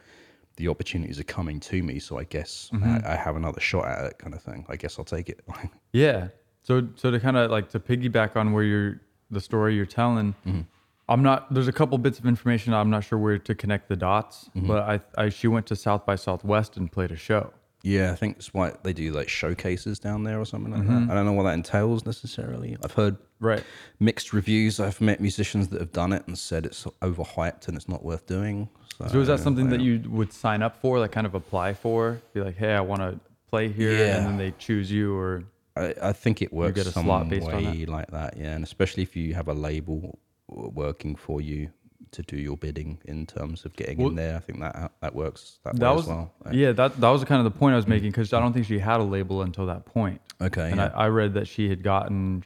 [0.57, 3.05] The opportunities are coming to me, so I guess Mm-hmm.
[3.07, 4.65] I, I have another shot at it, kind of thing.
[4.69, 5.39] I guess I'll take it.
[5.93, 6.27] Yeah.
[6.63, 10.33] So so to kind of like to piggyback on where you're the story you're telling,
[10.45, 10.61] Mm-hmm.
[11.09, 11.53] I'm not.
[11.53, 14.67] There's a couple bits of information I'm not sure where to connect the dots, Mm-hmm.
[14.67, 17.53] but I, I she went to South by Southwest and played a show.
[17.83, 21.07] Yeah, I think it's why they do like showcases down there or something like Mm-hmm.
[21.07, 21.11] that.
[21.11, 22.75] I don't know what that entails necessarily.
[22.83, 23.63] I've heard Right.
[23.99, 24.79] mixed reviews.
[24.81, 28.25] I've met musicians that have done it and said it's overhyped and it's not worth
[28.25, 28.67] doing.
[28.97, 31.73] So, So is that something that you would sign up for, like kind of apply
[31.73, 32.19] for?
[32.33, 34.17] Be like, hey, I want to play here, Yeah.
[34.17, 35.43] and then they choose you, or
[35.75, 38.38] I, I think it works you get a some slot based on way like that.
[38.38, 41.69] Yeah, and especially if you have a label working for you
[42.12, 44.38] to do your bidding in terms of getting Well- in there.
[44.38, 46.33] I think that uh, that works that, that way was as well.
[46.45, 46.71] Like, yeah.
[46.71, 47.89] That that was kind of the point I was mm.
[47.89, 50.21] making because I don't think she had a label until that point.
[50.41, 50.91] Okay, and yeah.
[50.95, 52.43] I, I read that she had gotten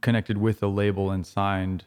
[0.00, 1.84] connected with a label and signed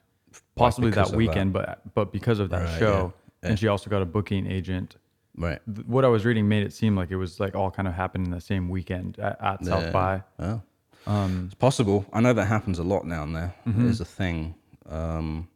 [0.55, 3.20] possibly that weekend, but but because of that Right, show, yeah.
[3.43, 4.97] And she also got a booking agent.
[5.35, 5.59] right.
[5.73, 7.93] Th- What I was reading made it seem like it was like all kind of
[7.93, 10.23] happened in the same weekend at, at South by.
[10.39, 10.61] Oh.
[11.07, 12.05] Um, it's possible.
[12.13, 13.53] I know that happens a lot down there.
[13.67, 13.83] Mm-hmm.
[13.85, 14.53] There's a thing.
[14.87, 15.47] Um,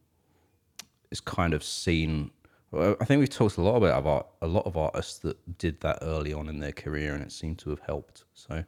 [1.10, 2.30] it's kind of seen.
[2.72, 5.80] well, I think we've talked a lot about about a lot of artists that did
[5.82, 8.24] that early on in their career, and it seemed to have helped.
[8.34, 8.64] So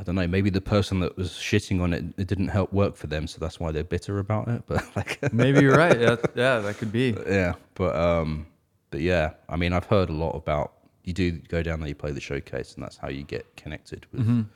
[0.00, 0.26] I don't know.
[0.26, 3.38] Maybe the person that was shitting on it, it didn't help work for them, so
[3.38, 4.62] that's why they're bitter about it.
[4.66, 6.00] But like, Maybe you're right.
[6.00, 7.14] Yeah, yeah, that could be.
[7.28, 8.46] yeah, but um,
[8.90, 10.72] but yeah, I mean, I've heard a lot about
[11.04, 14.06] you do go down there, you play the showcase, and that's how you get connected
[14.12, 14.46] with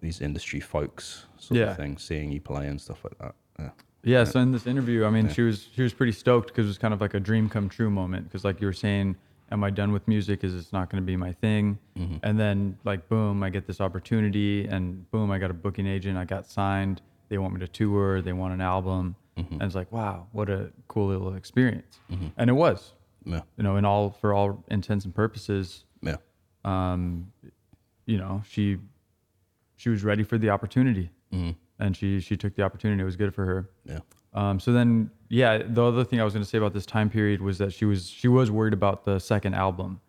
[0.00, 1.70] these industry folks, sort Yeah.
[1.72, 3.34] of thing, seeing you play and stuff like that.
[3.58, 3.70] Yeah,
[4.04, 4.24] Yeah.
[4.24, 6.78] So in this interview, I mean, she was she was pretty stoked because it was
[6.78, 8.24] kind of like a dream come true moment.
[8.24, 9.16] Because like you were saying,
[9.50, 10.44] am I done with music?
[10.44, 11.78] Is it's not going to be my thing?
[12.22, 16.16] And then like boom, I get this opportunity, and boom, I got a booking agent.
[16.16, 17.02] I got signed.
[17.28, 18.20] They want me to tour.
[18.22, 21.98] They want an album, and it's like wow, what a cool little experience.
[22.36, 22.92] And it was,
[23.24, 26.16] yeah, you know, in all for all intents and purposes, yeah.
[26.64, 27.32] um,
[28.06, 28.78] you know, she
[29.76, 31.10] she was ready for the opportunity,
[31.78, 33.00] and she she took the opportunity.
[33.02, 33.70] It was good for her.
[33.84, 34.00] yeah.
[34.34, 37.08] Um, so then, yeah, the other thing I was going to say about this time
[37.08, 40.00] period was that she was she was worried about the second album.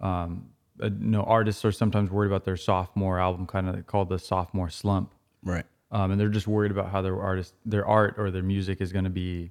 [0.00, 4.18] Um, uh, no, artists are sometimes worried about their sophomore album, kind of called the
[4.18, 5.12] sophomore slump,
[5.42, 5.64] Right.
[5.90, 8.92] um, and they're just worried about how their artist, their art, or their music is
[8.92, 9.50] going to be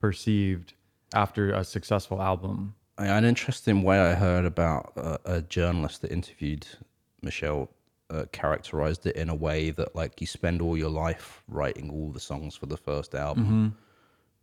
[0.00, 0.74] perceived
[1.14, 2.74] after a successful album.
[2.98, 6.66] An interesting way I heard about uh, a journalist that interviewed
[7.22, 7.70] Michelle
[8.10, 12.10] uh, characterized it in a way that like you spend all your life writing all
[12.10, 13.68] the songs for the first album, Mm-hmm.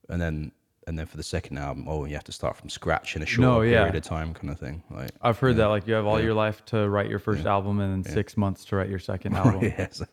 [0.10, 0.52] And then
[0.88, 3.26] and then for the second album, oh, you have to start from scratch in a
[3.26, 3.78] short No, yeah.
[3.86, 4.84] period of time, kind of thing.
[4.92, 7.80] Like, I've heard that like you have all your life to write your first album
[7.80, 9.62] and then six months to write your second album.
[9.64, 10.04] yes,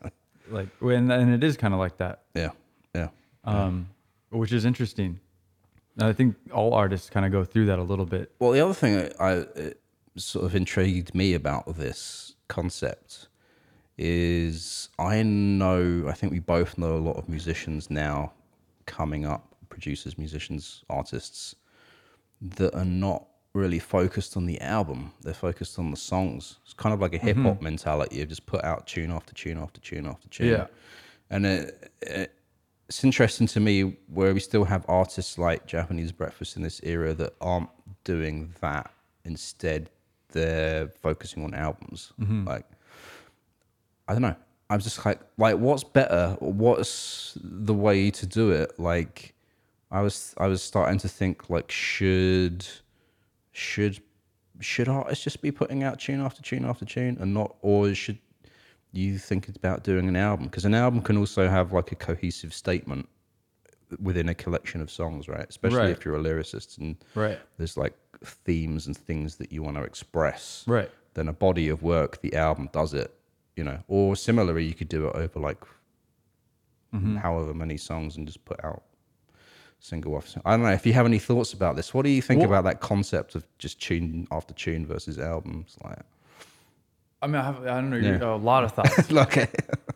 [0.49, 2.23] Like, and, and it is kind of like that.
[2.33, 2.49] yeah,
[2.95, 3.09] yeah.
[3.43, 3.87] um,
[4.31, 5.19] which is interesting.
[5.99, 8.31] And I think all artists kind of go through that a little bit.
[8.39, 9.79] Well, the other thing I, I it
[10.15, 13.27] sort of intrigued me about this concept
[13.97, 18.33] is I know I think we both know a lot of musicians now
[18.87, 21.55] coming up, producers, musicians, artists
[22.41, 25.11] that are not really focused on the album.
[25.21, 26.59] They're focused on the songs.
[26.63, 27.27] It's kind of like a mm-hmm.
[27.27, 30.47] hip hop mentality of just put out tune after tune after tune after tune.
[30.47, 30.67] Yeah.
[31.29, 32.33] And it, it,
[32.87, 37.13] it's interesting to me where we still have artists like Japanese Breakfast in this era
[37.13, 37.69] that aren't
[38.03, 38.91] doing that.
[39.25, 39.89] Instead,
[40.31, 42.11] they're focusing on albums.
[42.19, 42.47] Mm-hmm.
[42.47, 42.65] Like,
[44.07, 44.35] I don't know.
[44.69, 46.35] I'm just like, like, what's better?
[46.39, 48.79] What's the way to do it?
[48.79, 49.33] Like,
[49.93, 52.65] I was, I was starting to think, like, should,
[53.51, 53.99] should,
[54.59, 58.17] should artists just be putting out tune after tune after tune, and not, or should
[58.91, 60.45] you think about doing an album?
[60.47, 63.07] Because an album can also have like a cohesive statement
[64.01, 65.45] within a collection of songs, right?
[65.47, 65.89] Especially Right.
[65.91, 67.39] if you're a lyricist and Right.
[67.57, 67.93] there's like
[68.23, 70.89] themes and things that you want to express Right.
[71.13, 73.13] then a body of work, the album does it,
[73.55, 73.79] you know.
[73.87, 75.63] Or similarly, you could do it over like
[76.93, 77.17] Mm-hmm.
[77.17, 78.83] however many songs and just put out
[79.83, 80.33] single off.
[80.45, 81.93] I don't know if you have any thoughts about this.
[81.93, 85.75] What do you think Well- about that concept of just tune after tune versus albums?
[85.83, 85.99] Like,
[87.21, 88.33] I mean, I, have, I don't know, Yeah.
[88.33, 89.11] a lot of thoughts.
[89.27, 89.47] okay,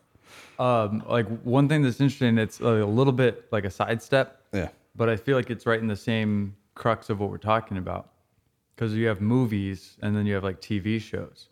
[0.60, 5.10] um, like one thing that's interesting, it's a little bit like a sidestep, yeah, but
[5.10, 8.10] I feel like it's right in the same crux of what we're talking about.
[8.76, 11.50] because you have movies and then you have like TV shows.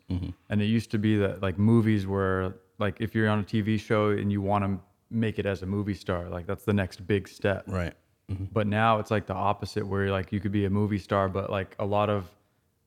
[0.48, 3.80] And it used to be that like movies were like if you're on a TV
[3.80, 4.78] show and you want to
[5.10, 7.64] make it as a movie star, like that's the next big step.
[7.66, 7.94] Right.
[8.28, 11.48] But now it's like the opposite, where like you could be a movie star, but
[11.48, 12.28] like a lot of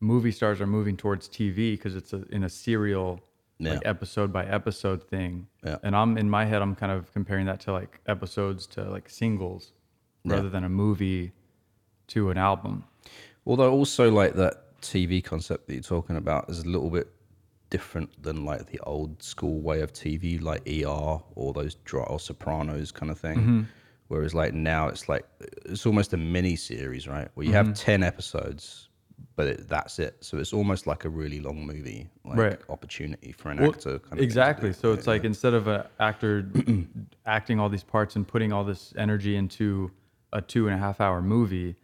[0.01, 3.21] movie stars are moving towards TV because it's a, in a serial,
[3.59, 5.47] like episode by episode thing.
[5.63, 5.77] Yeah.
[5.83, 9.09] And I'm in my head, I'm kind of comparing that to like episodes to like
[9.09, 9.71] singles,
[10.25, 11.31] rather than a movie
[12.07, 12.83] to an album.
[13.45, 17.07] Although also like that TV concept that you're talking about is a little bit
[17.69, 22.19] different than like the old school way of TV, like ER or those dra- or
[22.19, 23.37] Sopranos kind of thing.
[23.37, 23.61] Mm-hmm.
[24.09, 25.25] Whereas like now it's like
[25.65, 27.29] it's almost a mini series, right?
[27.35, 27.67] Where you Mm-hmm.
[27.69, 28.89] have ten episodes,
[29.35, 30.17] but it, that's it.
[30.21, 32.59] So it's almost like a really long movie, like Right.
[32.69, 33.99] opportunity for an Well, actor.
[33.99, 34.73] Kind of exactly.
[34.73, 36.45] So it's like instead of an actor
[37.25, 39.91] acting all these parts and putting all this energy into
[40.33, 41.75] a two and a half hour movie,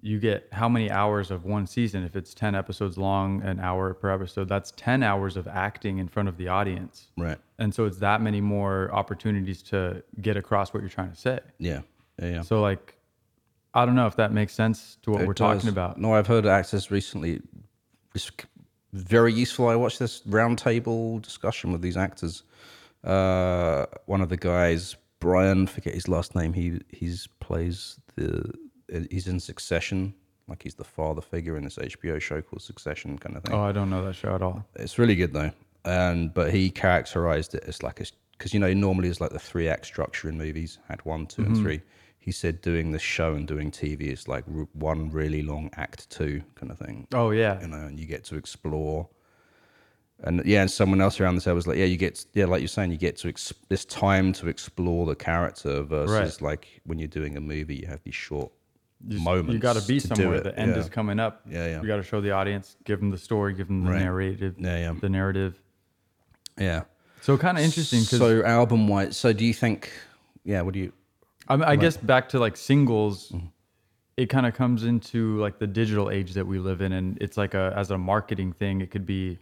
[0.00, 2.02] you get how many hours of one season?
[2.02, 6.08] If it's 10 episodes long, an hour per episode, that's 10 hours of acting in
[6.08, 7.06] front of the audience.
[7.16, 7.38] right.
[7.62, 11.38] And so it's that many more opportunities to get across what you're trying to say.
[11.58, 11.82] Yeah.
[12.20, 12.26] Yeah.
[12.28, 12.42] yeah.
[12.42, 12.96] So, like,
[13.72, 15.96] I don't know if that makes sense to what It we're talking about.
[15.98, 17.40] No, I've heard actors recently.
[18.14, 18.30] It's
[18.92, 19.68] very useful.
[19.68, 22.42] I watched this roundtable discussion with these actors.
[23.04, 26.52] Uh, one of the guys, Brian, forget his last name.
[26.52, 28.52] He he's plays the
[29.10, 30.14] he's in Succession,
[30.48, 33.54] like he's the father figure in this HBO show called Succession, kind of thing.
[33.54, 34.64] Oh, I don't know that show at all.
[34.76, 35.50] It's really good though,
[35.84, 38.04] and but he characterized it as like a
[38.38, 41.42] because you know normally it's like the three act structure in movies had one, 2
[41.42, 41.54] Mm-hmm.
[41.54, 41.80] and three.
[42.18, 46.08] He said doing the show and doing TV is like r- one really long act
[46.08, 47.08] two kind of thing.
[47.12, 47.60] Oh, yeah.
[47.60, 49.08] you know, and you get to explore.
[50.24, 52.60] And yeah, and someone else around the table was like, yeah, you get yeah, like
[52.60, 56.50] you're saying, you get to ex- this time to explore the character versus Right.
[56.50, 58.52] like when you're doing a movie, you have these short
[59.08, 59.52] You moments.
[59.52, 60.40] You got to be somewhere.
[60.40, 60.78] The end Yeah.
[60.80, 61.40] is coming up.
[61.50, 61.80] Yeah, yeah.
[61.82, 64.02] You got to show the audience, give them the story, give them the Right.
[64.02, 64.54] narrative.
[64.58, 64.94] Yeah, yeah.
[65.00, 65.60] The narrative.
[66.58, 66.82] Yeah.
[67.20, 69.92] So kind of interesting because So album wise, so do you think?
[70.44, 70.62] Yeah.
[70.62, 70.92] What do you?
[71.48, 73.46] I, mean, I guess back to like singles, mm-hmm.
[74.16, 77.36] it kind of comes into like the digital age that we live in, and it's
[77.36, 78.80] like a as a marketing thing.
[78.80, 79.38] It could be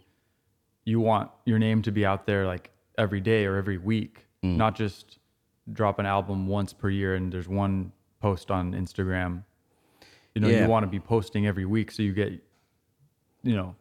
[0.85, 4.55] you want your name to be out there like every day or every week, mm.
[4.55, 5.19] not just
[5.73, 9.43] drop an album once per year and there's one post on Instagram.
[10.35, 10.63] You know, Yeah.
[10.63, 12.31] you want to be posting every week so you get,
[13.43, 13.75] you know,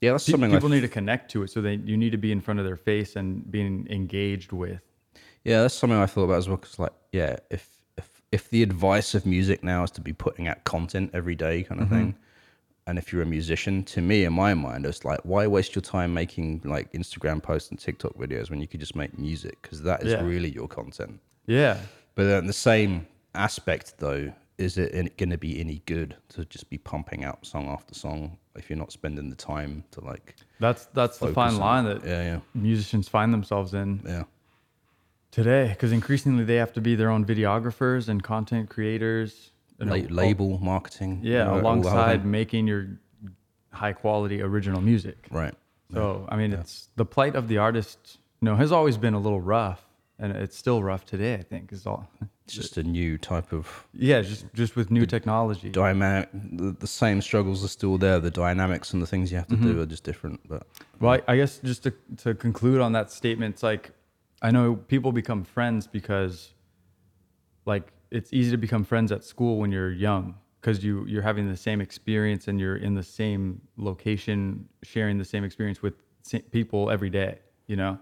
[0.00, 0.50] Yeah, that's pe- something.
[0.50, 1.50] people I need to connect to it.
[1.50, 4.80] So they you need to be in front of their face and being engaged with.
[5.44, 6.56] Yeah, that's something I thought about as well.
[6.58, 10.48] Because like, yeah, if if if the advice of music now is to be putting
[10.48, 11.96] out content every day, kind of Mm-hmm.
[11.96, 12.14] thing,
[12.86, 15.82] and if you're a musician, to me, in my mind, it's like, why waste your
[15.82, 19.58] time making like Instagram posts and TikTok videos when you could just make music?
[19.62, 20.22] Because that is Yeah.
[20.24, 21.20] really your content.
[21.46, 21.78] Yeah.
[22.14, 26.68] But then the same aspect, though, is it going to be any good to just
[26.68, 30.36] be pumping out song after song if you're not spending the time to like?
[30.60, 34.24] That's that's the fine on- line that Yeah, yeah, musicians find themselves in yeah.
[35.30, 39.94] today because increasingly they have to be their own videographers and content creators you know,
[39.96, 41.20] La- label marketing.
[41.22, 42.86] you yeah know, the whole alongside making your
[43.72, 45.54] high quality original music Right.
[45.92, 49.20] so i mean it's the plight of the artist you know has always been a
[49.26, 49.82] little rough
[50.20, 52.08] and it's still rough today i think is all
[52.44, 56.28] It's just a new type of yeah just just with new technology dynamic.
[56.32, 58.18] The, the same struggles are still there.
[58.18, 59.72] The dynamics and the things you have to Mm-hmm.
[59.74, 60.40] do are just different.
[60.48, 60.66] But
[60.98, 61.92] Well, I, I guess just to,
[62.24, 63.92] to conclude on that statement, it's like
[64.42, 66.52] I know people become friends because,
[67.66, 71.46] like, it's easy to become friends at school when you're young because you you're having
[71.48, 75.94] the same experience and you're in the same location, sharing the same experience with
[76.50, 77.38] people every day.
[77.68, 77.98] You know,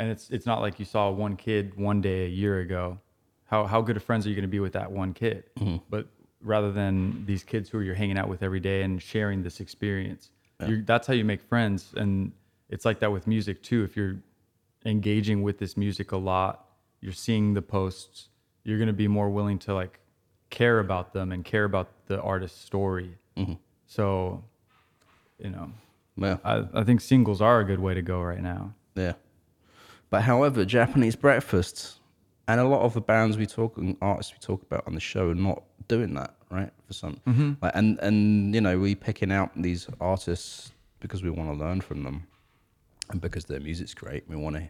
[0.00, 2.98] and it's it's not like you saw one kid one day a year ago.
[3.44, 5.44] How how good of friends are you going to be with that one kid?
[5.58, 5.76] Mm-hmm.
[5.90, 6.06] But
[6.40, 10.30] rather than these kids who you're hanging out with every day and sharing this experience,
[10.66, 11.92] you're, that's how you make friends.
[11.96, 12.32] And
[12.70, 13.84] it's like that with music too.
[13.84, 14.16] If you're
[14.86, 16.64] engaging with this music a lot,
[17.02, 18.30] you're seeing the posts,
[18.64, 20.00] you're going to be more willing to like
[20.48, 23.18] care about them and care about the artist's story.
[23.36, 23.52] Mm-hmm.
[23.86, 24.42] So,
[25.38, 25.70] you know,
[26.16, 28.72] yeah, I, I think singles are a good way to go right now.
[28.94, 29.12] yeah.
[30.10, 32.00] But however, Japanese breakfasts
[32.48, 35.00] and a lot of the bands we talk and artists we talk about on the
[35.00, 36.70] show are not doing that, right?
[36.86, 37.52] For some, Mm-hmm.
[37.62, 41.80] like, and and you know, we picking out these artists because we want to learn
[41.80, 42.26] from them,
[43.10, 44.24] and because their music's great.
[44.28, 44.68] We want to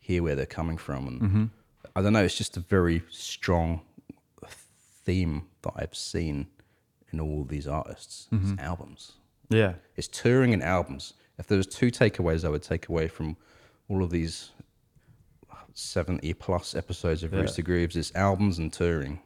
[0.00, 1.44] hear where they're coming from, and Mm-hmm.
[1.96, 2.22] I don't know.
[2.24, 3.80] It's just a very strong
[5.04, 6.46] theme that I've seen
[7.12, 8.52] in all these artists' Mm-hmm.
[8.54, 9.12] It's albums.
[9.48, 9.74] Yeah.
[9.96, 11.14] It's touring and albums.
[11.38, 13.36] If there was two takeaways, I would take away from
[13.88, 14.50] all of these
[15.74, 17.40] seventy plus episodes of Yeah.
[17.40, 19.20] Roots to Grooves, it's albums and touring.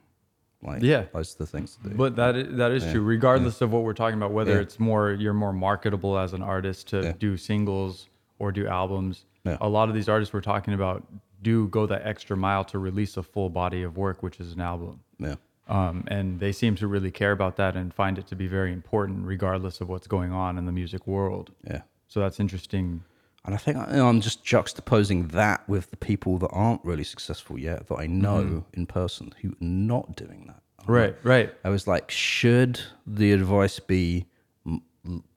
[0.62, 1.04] Like, Yeah.
[1.12, 1.94] those are the things to do.
[1.94, 4.32] But that is, that is true, regardless of what we're talking about.
[4.32, 4.60] Whether Yeah.
[4.60, 7.12] it's more you're more marketable as an artist to Yeah.
[7.18, 9.26] do singles or do albums.
[9.44, 9.58] Yeah.
[9.60, 11.04] A lot of these artists we're talking about
[11.42, 14.60] do go that extra mile to release a full body of work, which is an
[14.62, 15.00] album.
[15.18, 15.34] yeah,
[15.68, 18.72] Um, and they seem to really care about that and find it to be very
[18.72, 21.50] important, regardless of what's going on in the music world.
[21.62, 21.82] yeah.
[22.08, 23.02] So that's interesting.
[23.44, 27.04] And I think you know, I'm just juxtaposing that with the people that aren't really
[27.04, 28.58] successful yet that I know Mm-hmm.
[28.80, 30.62] in person who are not doing that.
[30.86, 31.52] Right, right.
[31.64, 34.26] I was like, should the advice be,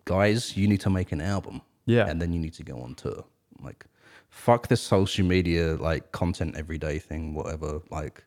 [0.05, 2.07] guys, you need to make an album, Yeah.
[2.07, 3.25] and then you need to go on tour.
[3.61, 3.85] Like,
[4.29, 7.81] fuck this social media like content everyday thing, whatever.
[7.89, 8.23] Like,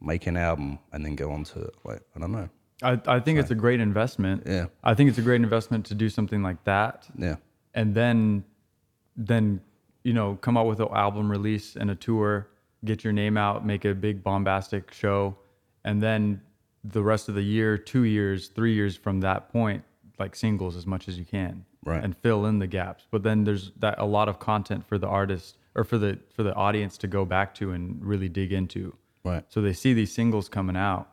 [0.00, 1.70] make an album and then go on tour.
[1.84, 2.48] Like, I don't know.
[2.82, 4.44] I, I think it's a great investment.
[4.46, 4.66] Yeah.
[4.82, 7.06] I think it's a great investment to do something like that.
[7.18, 7.36] Yeah,
[7.74, 8.44] and then
[9.26, 9.60] then
[10.02, 12.48] you know come out with an album release and a tour
[12.84, 15.36] get your name out make a big bombastic show
[15.84, 16.40] and then
[16.82, 19.84] the rest of the year two years three years from that point
[20.18, 22.04] like singles as much as you can Right.
[22.04, 25.06] and fill in the gaps but then there's that a lot of content for the
[25.06, 28.94] artist or for the for the audience to go back to and really dig into
[29.24, 29.44] right.
[29.48, 31.08] so they see these singles coming out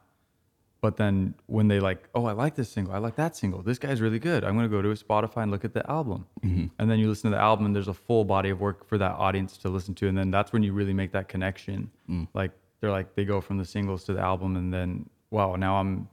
[0.82, 3.62] but then when they like, oh, I like this single, I like that single.
[3.62, 4.44] This guy's really good.
[4.44, 6.28] I'm gonna go to Spotify and look at the album.
[6.44, 6.68] Mm-hmm.
[6.78, 8.98] And then you listen to the album, and there's a full body of work for
[8.98, 10.08] that audience to listen to.
[10.08, 11.90] And then that's when you really make that connection.
[12.10, 12.28] Mm.
[12.34, 15.78] Like they're like they go from the singles to the album, and then wow, now
[15.78, 16.08] I'm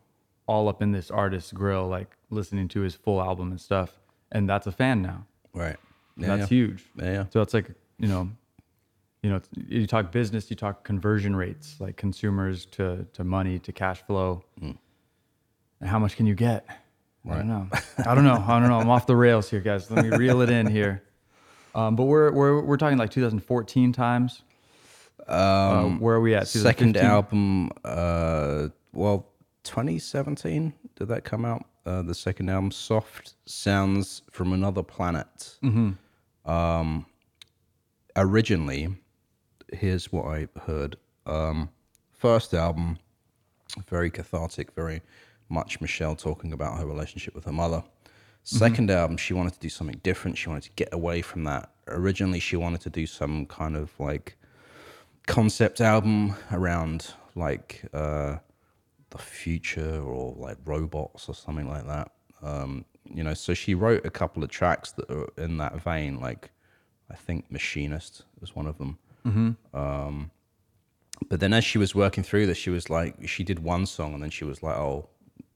[0.47, 3.99] all up in this artist's grill, like listening to his full album and stuff.
[4.33, 5.27] And that's a fan now.
[5.53, 5.77] Right.
[6.17, 6.57] Yeah, that's yeah.
[6.57, 6.85] huge.
[6.97, 7.25] Yeah, yeah.
[7.31, 8.31] So that's like you know,
[9.25, 13.72] you know, you talk business, you talk conversion rates, like consumers to to money to
[13.72, 14.77] cash flow, Mm.
[15.81, 16.66] and how much can you get?
[17.27, 17.66] I don't know.
[18.07, 18.45] I don't know.
[18.47, 18.79] I don't know.
[18.79, 19.91] I'm off the rails here, guys.
[19.91, 21.03] Let me reel it in here.
[21.75, 24.43] Um, but we're we're we're talking like 2014 times.
[25.27, 26.47] Um, where are we at?
[26.47, 29.31] Second album, uh, well,
[29.62, 31.64] 2017, did that come out?
[31.87, 35.59] Uh, the second album, Soft Sounds from Another Planet.
[36.45, 37.07] Um,
[38.16, 38.89] originally,
[39.75, 40.97] here's what I heard.
[41.27, 41.68] Um,
[42.12, 42.99] first album,
[43.89, 45.03] very cathartic, very
[45.49, 47.83] much Michelle talking about her relationship with her mother.
[48.45, 50.37] 2nd album, she wanted to do something different.
[50.37, 51.70] She wanted to get away from that.
[51.89, 54.37] Originally, she wanted to do some kind of like
[55.27, 58.37] concept album around like uh,
[59.11, 62.11] the future or like robots or something like that.
[62.43, 66.20] Um, you know, so she wrote a couple of tracks that are in that vein.
[66.20, 66.51] Like,
[67.11, 68.99] I think Machinist was one of them.
[69.25, 70.31] Um,
[71.29, 74.14] but then as she was working through this, she was like, she did one song
[74.14, 75.09] and then she was like, oh,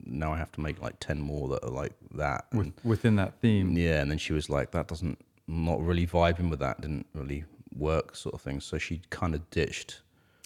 [0.04, 2.46] now I have to make like 10 more that are like that.
[2.52, 3.76] And within that theme.
[3.76, 7.44] yeah, and then she was like, that doesn't, not really vibing with that, didn't really
[7.74, 8.60] work, sort of thing.
[8.60, 10.02] So she kind of ditched.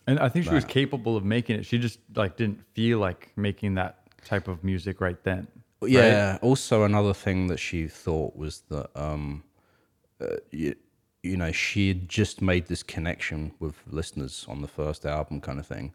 [0.06, 1.66] And I think she was capable of making it.
[1.66, 5.46] She just like didn't feel like making that type of music right then.
[5.80, 5.90] right?
[5.92, 6.38] Yeah.
[6.42, 9.44] Also, another thing that she thought was that, um,
[10.20, 10.36] uh,
[11.22, 15.58] you, know, she had just made this connection with listeners on the first album, kind
[15.58, 15.92] of thing,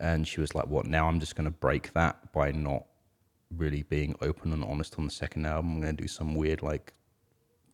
[0.00, 0.86] and she was like, "What?
[0.86, 2.84] Now I'm just going to break that by not
[3.56, 5.74] really being open and honest on the second album.
[5.74, 6.92] I'm going to do some weird like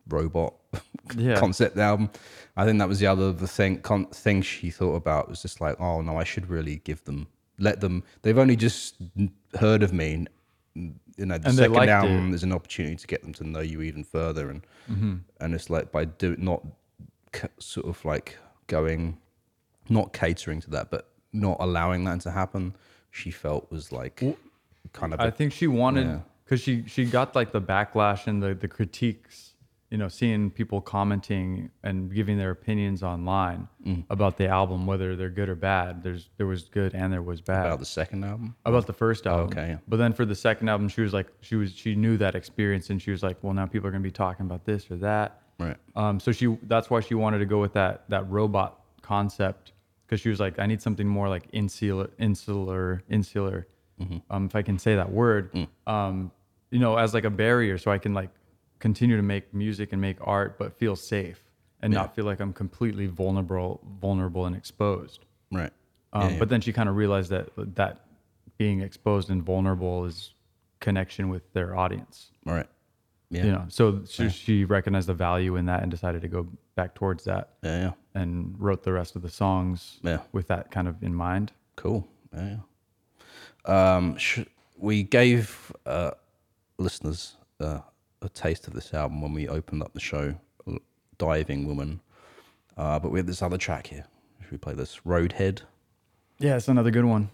[0.07, 0.53] robot
[1.17, 1.37] Yeah.
[1.39, 2.09] concept album."
[2.55, 5.61] I think that was the other the thing con- thing she thought about was just
[5.61, 7.27] like, "Oh no, I should really give them."
[7.59, 8.03] Let them.
[8.23, 8.95] They've only just
[9.59, 10.25] heard of me
[10.75, 12.35] you know the And second album it.
[12.35, 15.13] is an opportunity to get them to know you even further and Mm-hmm.
[15.39, 16.61] and it's like by do not
[17.59, 19.17] sort of like going
[19.89, 22.75] not catering to that but not allowing that to happen
[23.11, 24.23] she felt was like
[24.93, 26.19] kind of I a- think she wanted Yeah.
[26.45, 29.49] because she she got like the backlash and the the critiques.
[29.91, 34.05] You know, seeing people commenting and giving their opinions online Mm.
[34.09, 36.01] about the album, whether they're good or bad.
[36.01, 39.27] There's there was good and there was bad about the second album about the first
[39.27, 39.49] album.
[39.55, 39.77] okay, yeah.
[39.87, 42.89] But then for the second album, she was like, she was she knew that experience,
[42.89, 45.42] and she was like, well, now people are gonna be talking about this or that.
[45.63, 45.77] Right.
[45.95, 46.19] Um.
[46.19, 49.73] So she that's why she wanted to go with that that robot concept
[50.05, 53.67] because she was like, I need something more like insular, insular, insular.
[53.99, 54.17] Mm-hmm.
[54.29, 55.51] Um, if I can say that word.
[55.53, 55.67] Mm.
[55.87, 56.31] Um,
[56.71, 58.29] you know, as like a barrier, so I can like
[58.79, 61.41] continue to make music and make art, but feel safe
[61.81, 65.25] and not feel like I'm completely vulnerable, vulnerable and exposed.
[65.51, 65.71] right
[66.13, 66.39] Um, Yeah, yeah.
[66.39, 68.01] But then she kind of realized that that
[68.57, 70.33] being exposed and vulnerable is
[70.79, 72.31] connection with their audience.
[72.45, 72.67] right
[73.33, 76.47] yeah You know, so she, she recognized the value in that and decided to go
[76.75, 80.19] back towards that yeah yeah and wrote the rest of the songs Yeah.
[80.31, 81.51] with that kind of in mind.
[81.75, 82.07] Cool.
[82.33, 82.57] Yeah.
[83.67, 83.95] yeah.
[83.95, 84.41] Um, sh-
[84.77, 86.11] we gave uh,
[86.77, 87.79] listeners uh,
[88.21, 90.35] a taste of this album when we opened up the show,
[91.17, 92.01] Diving Woman.
[92.77, 94.05] Uh, but we have this other track here.
[94.41, 95.05] Should we play this?
[95.05, 95.61] Road Head.
[96.39, 97.29] Yeah, it's another good one.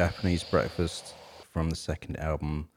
[0.00, 1.14] Japanese Breakfast
[1.50, 2.68] from the second album.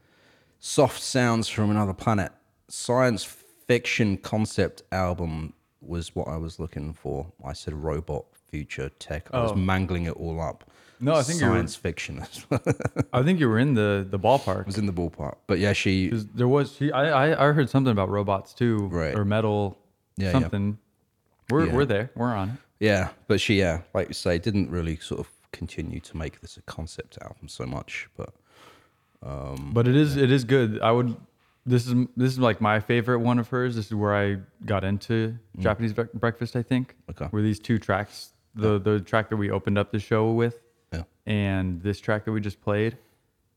[0.59, 2.31] Soft Sounds from Another Planet.
[2.69, 5.51] Science fiction concept album
[5.81, 7.27] was what I was looking for.
[7.45, 9.27] I said robot, future, tech.
[9.33, 9.55] I was Oh.
[9.55, 10.63] mangling it all up.
[11.01, 12.21] No, I think you're- science fiction.
[12.51, 12.59] I
[13.19, 14.63] I think you were in the the ballpark.
[14.63, 15.35] I was in the ballpark.
[15.45, 18.87] But yeah, she 'Cause there was she, I, I I heard something about robots too,
[18.87, 19.13] Right.
[19.13, 19.77] or metal,
[20.15, 20.31] Yeah, yeah.
[20.31, 20.77] something.
[21.49, 21.73] We're Yeah.
[21.75, 22.11] we're there.
[22.15, 22.55] We're on it.
[22.79, 26.57] Yeah, but she, yeah, like you say, didn't really sort of continue to make this
[26.57, 28.09] a concept album so much.
[28.15, 28.33] But
[29.23, 30.79] um, But it is it is good.
[30.81, 31.15] I would.
[31.65, 33.75] This is this is like my favorite one of hers.
[33.75, 36.55] This is where I got into Japanese bre- breakfast.
[36.55, 36.95] I think.
[37.07, 37.11] Mm.
[37.11, 37.29] Okay.
[37.31, 40.59] Were these two tracks the the track that we opened up the show with,
[40.91, 42.97] yeah, and this track that we just played.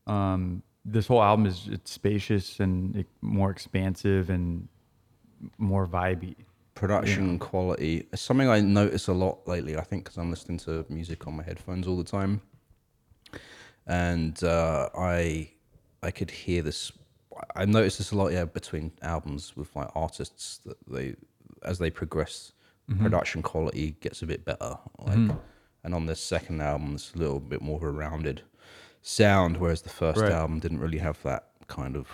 [0.07, 4.67] Um, this whole album is it's spacious and it, more expansive and
[5.57, 6.35] more vibey.
[6.75, 9.77] Production quality is something I notice a lot lately.
[9.77, 12.41] I think because I'm listening to music on my headphones all the time,
[13.87, 15.51] and uh, I
[16.01, 16.91] I could hear this.
[17.55, 21.15] I notice this a lot, yeah, between albums with like artists that they
[21.63, 22.51] as they progress,
[22.99, 24.77] production quality gets a bit better.
[24.99, 25.35] Like,
[25.83, 28.41] and on this second album, it's a little bit more of a rounded
[29.01, 30.31] sound, whereas the first Right.
[30.31, 32.07] album didn't really have that kind of.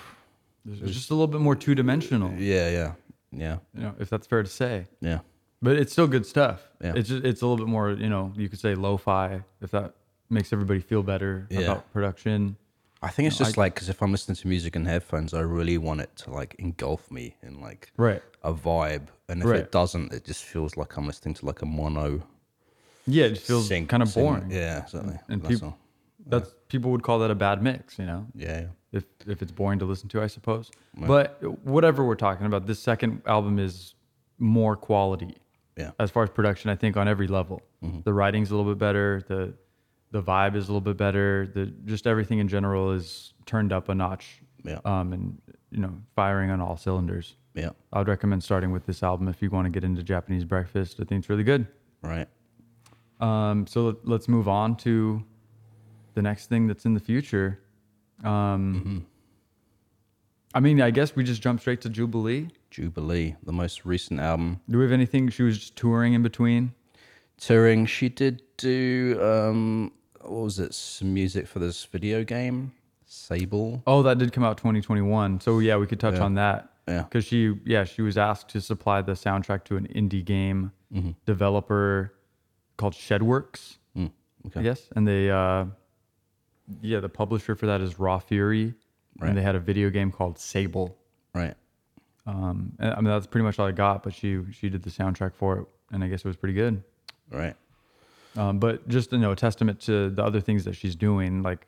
[0.68, 2.32] It's just a little bit more two dimensional.
[2.38, 2.92] Yeah, yeah,
[3.32, 4.88] yeah, You know, if that's fair to say.
[5.02, 5.20] yeah.
[5.62, 6.68] But it's still good stuff.
[6.82, 6.94] Yeah.
[6.96, 9.94] It's just it's a little bit more, you know, you could say lo-fi if that
[10.30, 11.60] makes everybody feel better Yeah.
[11.62, 12.56] about production.
[13.02, 15.34] I think it's No, just I- like because if I'm listening to music in headphones,
[15.34, 18.22] I really want it to like engulf me in like Right.
[18.44, 19.60] a vibe, and if Right.
[19.60, 22.24] it doesn't, it just feels like I'm listening to like a mono.
[23.06, 24.52] Yeah, it just feels sync- kind of sing- boring.
[24.52, 25.18] Yeah, exactly.
[25.28, 25.78] And That's peop- all.
[26.26, 28.28] That's people would call that a bad mix, you know.
[28.36, 28.68] yeah, yeah.
[28.92, 30.72] If if it's boring to listen to, I suppose.
[30.98, 33.94] But whatever we're talking about, this second album is
[34.40, 35.38] more quality.
[35.78, 35.92] Yeah.
[36.00, 37.62] As far as production, I think on every level.
[38.04, 39.54] The writing's a little bit better, the
[40.12, 43.90] the vibe is a little bit better, the just everything in general is turned up
[43.90, 44.42] a notch.
[44.66, 44.80] Yeah.
[44.84, 47.36] Um and you know, firing on all cylinders.
[47.54, 50.46] yeah, I would recommend starting with this album if you want to get into Japanese
[50.46, 51.00] breakfast.
[51.00, 51.68] I think it's really good.
[52.02, 52.28] right.
[53.20, 55.24] Um, so let, let's move on to
[56.14, 57.60] the next thing that's in the future.
[58.24, 59.06] Um,
[60.54, 62.50] I mean, I guess we just jump straight to Jubilee.
[62.72, 65.30] Jubilee, the most recent album, Do we have anything?
[65.30, 66.74] She was just touring in between.
[67.38, 67.86] touring.
[67.86, 69.92] She did do um,
[70.22, 70.74] what was it?
[70.74, 72.74] Some music for this video game,
[73.06, 73.82] Sable.
[73.88, 75.40] Oh, that did come out 2021.
[75.40, 76.24] So yeah, we could touch Yeah.
[76.24, 76.74] on that.
[76.88, 77.04] Yeah.
[77.04, 81.12] Because she, yeah, she was asked to supply the soundtrack to an indie game Mm-hmm.
[81.28, 82.14] developer
[82.78, 83.78] called Shedworks.
[83.96, 84.10] Mm,
[84.48, 84.64] okay.
[84.64, 84.90] Yes.
[84.96, 85.66] And they, uh,
[86.82, 88.74] yeah, the publisher for that is Raw Fury,
[89.20, 89.30] Right.
[89.30, 90.98] and they had a video game called Sable.
[91.34, 91.56] Right.
[92.26, 94.04] Um, and, I mean, that's pretty much all I got.
[94.04, 96.84] But she she did the soundtrack for it, and I guess it was pretty good.
[97.32, 97.56] Right.
[98.38, 101.42] Um, but just you know, a testament to the other things that she's doing.
[101.42, 101.66] Like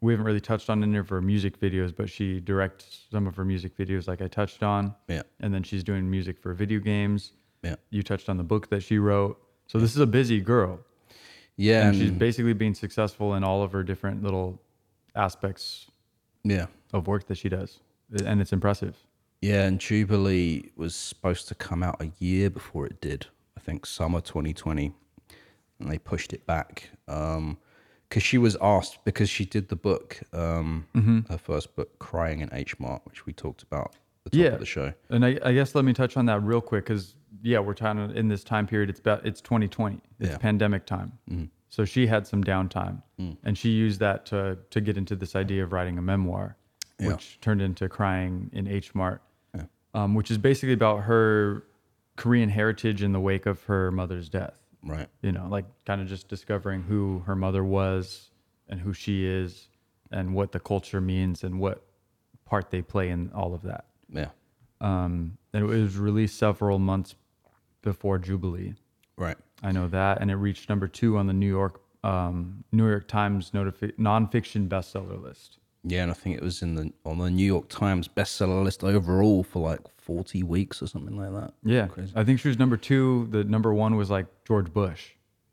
[0.00, 3.34] we haven't really touched on any of her music videos, but she directs some of
[3.36, 4.94] her music videos, like I touched on.
[5.08, 5.22] Yeah.
[5.40, 7.32] And then she's doing music for video games.
[7.62, 7.76] Yeah.
[7.88, 9.40] You touched on the book that she wrote.
[9.66, 10.78] So this is a busy girl,
[11.56, 11.88] Yeah.
[11.88, 14.60] and she's basically being successful in all of her different little
[15.14, 15.90] aspects
[16.42, 16.66] yeah.
[16.92, 17.80] of work that she does,
[18.24, 18.96] and it's impressive.
[19.40, 23.26] Yeah, and Jubilee was supposed to come out a year before it did.
[23.56, 24.92] I think summer 2020,
[25.80, 30.86] and they pushed it back because she was asked because she did the book, um,
[31.28, 33.94] her first book, "Crying in H Mart," which we talked about
[34.24, 34.52] at the top yeah.
[34.52, 34.92] of the show.
[35.10, 37.14] And I, I guess let me touch on that real quick because
[37.44, 38.90] yeah, we're talking in this time period.
[38.90, 40.00] It's about it's 2020.
[40.18, 40.38] It's Yeah.
[40.38, 41.12] pandemic time.
[41.68, 45.62] So she had some downtime, and she used that to to get into this idea
[45.62, 46.56] of writing a memoir,
[46.98, 47.08] Yeah.
[47.08, 49.22] which turned into Crying in H Mart,
[49.92, 51.64] um, which is basically about her
[52.16, 54.60] Korean heritage in the wake of her mother's death.
[54.82, 55.08] Right.
[55.22, 58.30] You know, like kind of just discovering who her mother was
[58.68, 59.68] and who she is,
[60.10, 61.84] and what the culture means and what
[62.44, 64.30] part they play in all of that Yeah.
[64.80, 67.14] um, and it was released several months
[67.84, 68.74] before Jubilee.
[69.16, 69.36] Right.
[69.62, 73.08] I know that, and it reached number two on the New York um, New York
[73.08, 75.58] Times notifi- nonfiction bestseller list.
[75.84, 78.82] Yeah, and I think it was in the on the New York Times bestseller list
[78.84, 81.54] overall for like 40 weeks or something like that.
[81.62, 82.12] Yeah, Crazy.
[82.16, 83.26] I think she was number two.
[83.30, 85.12] The number one was like George Bush.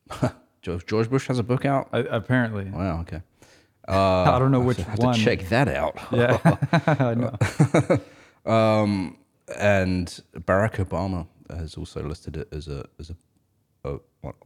[0.61, 1.87] George, George Bush has a book out.
[1.93, 2.99] I, apparently, Wow.
[3.01, 3.21] Okay.
[3.87, 5.15] I don't know which I have one.
[5.15, 5.97] to check that out.
[6.11, 6.37] Yeah,
[6.85, 8.51] I know.
[8.51, 9.17] Um,
[9.57, 11.27] and Barack Obama
[11.57, 13.15] has also listed it as a as a,
[13.89, 13.99] a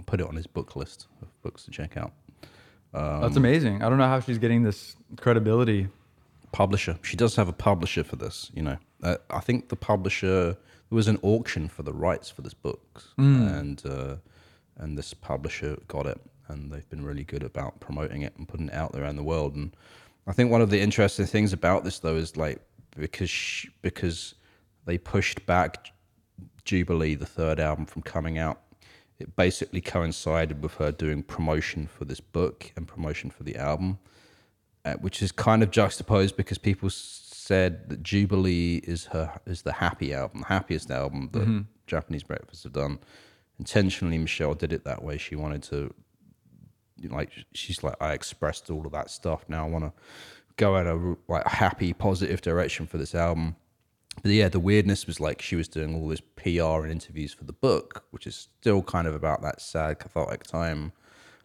[0.06, 2.14] put it on his book list of books to check out.
[3.22, 3.84] That's amazing.
[3.84, 5.88] I don't know how she's getting this credibility.
[6.52, 8.50] Publisher, she does have a publisher for this.
[8.54, 10.56] You know, uh, I think the publisher
[10.90, 14.16] there was an auction for the rights for this book, and uh,
[14.78, 16.20] and this publisher got it.
[16.48, 19.24] and they've been really good about promoting it and putting it out there around the
[19.24, 19.56] world.
[19.56, 19.76] And
[20.28, 22.60] I think one of the interesting things about this though is like
[22.96, 24.36] because sh because
[24.86, 25.88] they pushed back
[26.64, 28.62] Jubilee, the third album, from coming out.
[29.18, 34.00] It basically coincided with her doing promotion for this book and promotion for the album,
[34.84, 39.74] uh, which is kind of juxtaposed because people said that Jubilee is her is the
[39.74, 43.00] happy album, the happiest album that Japanese Breakfast have done.
[43.58, 45.18] Intentionally, Michelle did it that way.
[45.18, 45.94] She wanted to,
[46.98, 49.46] you know, like, she's like, I expressed all of that stuff.
[49.48, 49.94] Now I want to
[50.58, 53.56] go in a like happy, positive direction for this album.
[54.22, 57.44] But yeah, the weirdness was like she was doing all this PR and interviews for
[57.44, 60.94] the book, which is still kind of about that sad, cathartic time,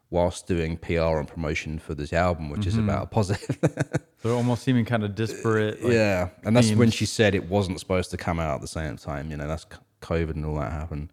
[0.08, 3.58] whilst doing PR and promotion for this album, which is about a positive.
[4.22, 5.82] They're almost seeming kind of disparate.
[5.82, 6.94] like, yeah, and that's when themes.
[6.94, 9.30] she said it wasn't supposed to come out at the same time.
[9.30, 11.10] You know, that's c- COVID and all that happened.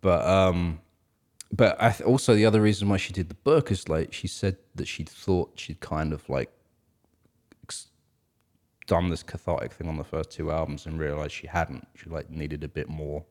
[0.00, 0.80] But um,
[1.52, 4.28] but I th- also the other reason why she did the book is like she
[4.28, 6.50] said that she thought she'd kind of like
[8.86, 11.86] done this cathartic thing on the first two albums and realized she hadn't.
[11.94, 13.24] She like needed a bit more,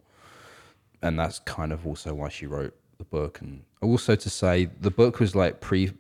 [1.02, 3.42] and that's kind of also why she wrote the book.
[3.42, 5.92] And also to say the book was like pre,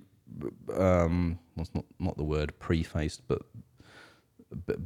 [0.73, 3.41] um, what's not not the word prefaced, but
[4.65, 4.77] but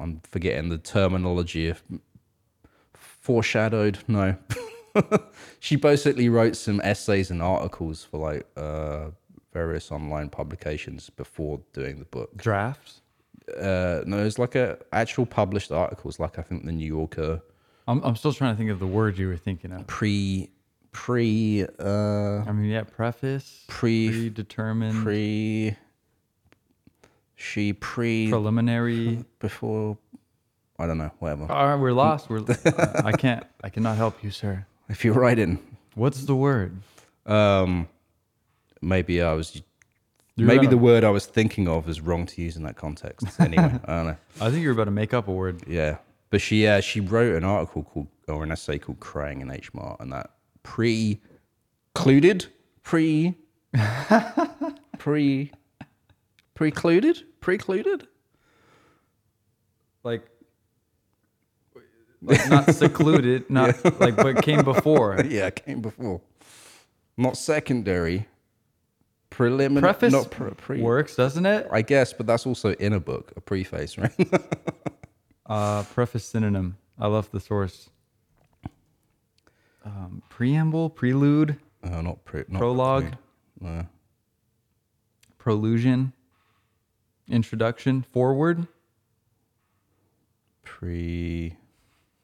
[0.00, 1.82] I'm forgetting the terminology of
[2.94, 3.98] foreshadowed.
[4.08, 4.36] No,
[5.60, 9.10] she basically wrote some essays and articles for like uh,
[9.52, 12.36] various online publications before doing the book.
[12.36, 13.00] drafts.
[13.48, 17.42] Uh, no, it's like a actual published articles, like I think the New Yorker
[17.86, 19.86] I'm, I'm still trying to think of the word you were thinking of.
[19.86, 20.50] pre
[20.92, 25.76] pre uh I mean, yeah, preface, Pre- predetermined, pre
[27.34, 29.24] she pre preliminary.
[29.38, 29.98] before
[30.78, 31.50] I don't know whatever.
[31.52, 32.28] All right, we're lost.
[32.30, 32.40] We're.
[32.40, 33.44] uh, I can't.
[33.62, 34.66] I cannot help you, sir.
[34.88, 35.58] If you're writing,
[35.94, 36.76] What's the word?
[37.26, 37.88] um,
[38.82, 39.62] maybe I was
[40.36, 42.76] You're maybe the gonna- word I was thinking of is wrong to use in that
[42.76, 43.26] context.
[43.40, 44.16] Anyway, I don't know.
[44.40, 45.62] I think you're about to make up a word.
[45.66, 45.98] Yeah,
[46.30, 49.72] but she yeah she wrote an article called or an essay called "Crying in H
[49.74, 50.30] Mart," and that
[50.64, 52.46] precluded
[52.82, 53.34] pre
[54.98, 55.52] pre
[56.54, 58.08] precluded precluded.
[60.02, 60.26] Like,
[62.22, 65.16] like not secluded, not like, but came before.
[65.28, 66.20] Yeah, it came before,
[67.16, 68.26] not secondary.
[69.34, 71.66] Preliminary, Preface not pre, pre works, doesn't it?
[71.72, 74.12] I guess, but that's also in a book, a preface, right?
[75.46, 76.78] Uh, preface synonym.
[76.98, 77.90] I love the source.
[79.84, 83.12] Um, preamble, prelude, uh, not pre, not Prologue.
[83.60, 83.86] prelude.
[85.36, 86.14] Prolusion,
[87.28, 88.66] introduction, forward.
[90.62, 91.58] pre.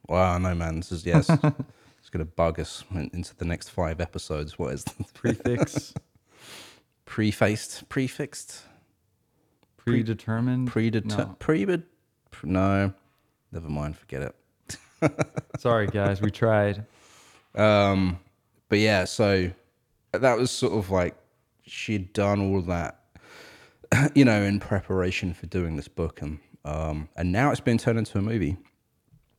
[0.08, 1.28] Wow, no man, this is yes.
[1.98, 4.58] it's gonna bug us into the next five episodes.
[4.58, 5.08] What is this?
[5.12, 5.92] prefix,
[7.10, 8.62] prefaced, prefixed,
[9.76, 10.68] predetermined.
[10.68, 11.36] predetermined, No.
[11.40, 11.66] pre?
[12.44, 12.94] No,
[13.50, 13.96] never mind.
[13.96, 14.32] Forget
[15.02, 15.10] it.
[15.58, 16.86] Sorry, guys, we tried.
[17.56, 18.20] Um,
[18.68, 19.50] but yeah, so
[20.12, 21.16] that was sort of like
[21.66, 23.00] she'd done all that,
[24.14, 27.98] you know, in preparation for doing this book, and um, and now it's been turned
[27.98, 28.56] into a movie,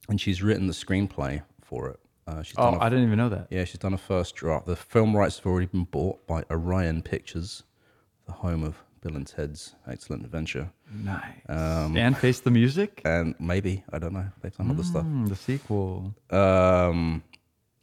[0.10, 2.01] and she's written the screenplay for it.
[2.28, 3.48] Uh, she's Oh, done a- I didn't even know that.
[3.50, 4.66] yeah, she's done a first draft.
[4.66, 7.64] The film rights have already been bought by Orion Pictures,
[8.26, 11.24] the home of Bill and Ted's Excellent Adventure, Nice.
[11.50, 13.02] Um, and face the music.
[13.04, 15.06] and maybe I don't know they've done other stuff.
[15.06, 16.14] Mm, the sequel.
[16.30, 17.24] Um,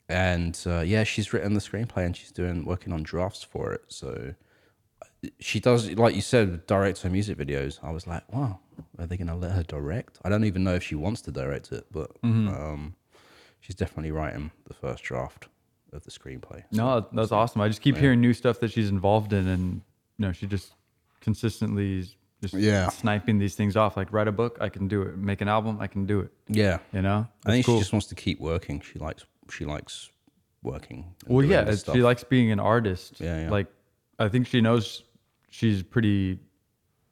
[0.09, 3.83] and uh, yeah, she's written the screenplay and she's doing working on drafts for it.
[3.89, 4.35] So
[5.41, 7.79] she does, like you said, direct her music videos.
[7.83, 8.61] I was like, wow,
[8.99, 10.19] are they going to let her direct?
[10.25, 12.95] I don't even know if she wants to direct it, but um,
[13.61, 15.49] she's definitely writing the first draft
[15.93, 16.63] of the screenplay.
[16.73, 17.61] No, that's awesome.
[17.61, 19.75] I just keep hearing new stuff that she's involved in, and
[20.19, 20.73] you know, she just
[21.21, 22.05] consistently
[22.41, 22.89] just Yeah.
[22.91, 23.97] sniping these things off.
[23.97, 25.17] Like write a book, I can do it.
[25.19, 26.31] Make an album, I can do it.
[26.49, 27.77] Yeah, You know, I think cool.
[27.77, 28.81] she just wants to keep working.
[28.81, 30.11] She likes she likes
[30.63, 31.15] working.
[31.27, 33.21] well, yeah, she likes being an artist.
[33.21, 33.51] Yeah, yeah.
[33.51, 33.67] Like,
[34.19, 35.05] I think she knows
[35.51, 36.39] she's pretty,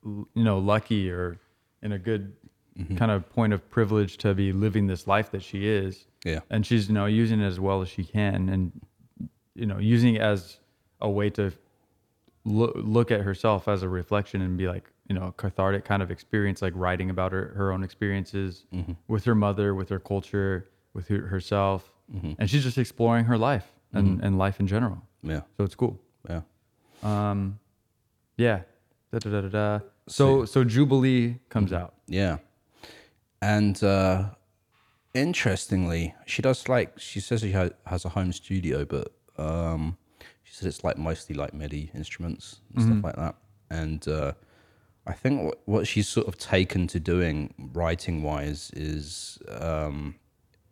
[0.05, 1.39] you know, lucky or
[1.83, 2.33] in a good
[2.79, 2.97] Mm-hmm.
[2.97, 6.05] kind of point of privilege to be living this life that she is.
[6.27, 6.41] Yeah.
[6.51, 8.61] And she's, you know, using it as well as she can, and
[9.55, 10.59] you know, using it as
[11.01, 11.53] a way to
[12.45, 16.03] look look at herself as a reflection and be like, you know, a cathartic kind
[16.03, 18.93] of experience, like writing about her, her own experiences Mm-hmm.
[19.09, 21.93] with her mother, with her culture, with her, herself.
[22.15, 22.33] Mm-hmm.
[22.39, 25.01] And she's just exploring her life and, and life in general.
[25.23, 25.99] yeah, So it's cool.
[26.29, 26.43] yeah.
[27.03, 27.59] Um,
[28.37, 28.61] yeah.
[29.13, 29.81] Da, da, da, da, da.
[30.09, 31.83] So, so Jubilee comes Mm-hmm.
[31.83, 31.95] out.
[32.07, 32.39] Yeah.
[33.43, 34.31] And uh,
[35.17, 39.97] interestingly, she does like, she says she ha- has a home studio, but um,
[40.45, 43.35] she said it's like mostly like MIDI instruments and stuff like that.
[43.71, 44.33] And uh,
[45.07, 50.15] I think what, what she's sort of taken to doing writing wise is um,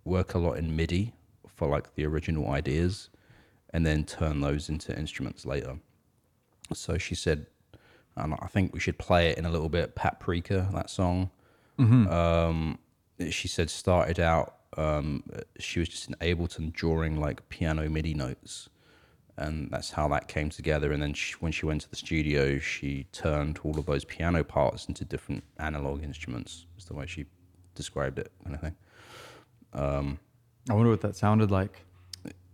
[0.04, 1.12] work a lot in MIDI
[1.48, 3.10] for like the original ideas,
[3.72, 5.78] and then turn those into instruments later.
[6.72, 7.46] So she said,
[8.16, 9.94] and I think we should play it in a little bit.
[9.96, 11.30] Paprika, that song.
[12.08, 12.78] Um,
[13.30, 14.56] she said started out.
[14.76, 15.24] Um,
[15.58, 18.68] she was just in Ableton drawing like piano MIDI notes,
[19.36, 20.92] and that's how that came together.
[20.92, 24.42] And then she, when she went to the studio, she turned all of those piano
[24.42, 26.66] parts into different analog instruments.
[26.76, 27.26] Is the way she
[27.74, 28.76] described it, kind of thing.
[30.70, 31.84] I wonder what that sounded like.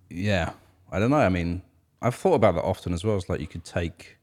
[0.08, 0.52] Yeah,
[0.90, 1.18] I don't know.
[1.18, 1.62] I mean,
[2.02, 3.16] I've thought about that often as well.
[3.16, 4.18] It's like you could take,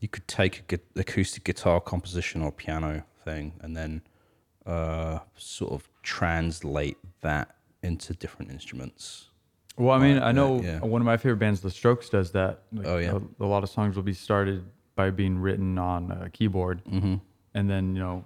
[0.00, 4.02] you could take a acoustic guitar composition or piano thing, and then
[4.66, 9.28] uh, sort of translate that into different instruments.
[9.78, 10.78] Well, I mean, Like I know that, yeah.
[10.80, 12.62] one of my favorite bands, The Strokes, does that.
[12.72, 13.18] Like, Oh, yeah.
[13.40, 14.64] A, a lot of songs will be started
[14.94, 17.16] by being written on a keyboard, Mm-hmm.
[17.54, 18.24] and then you know,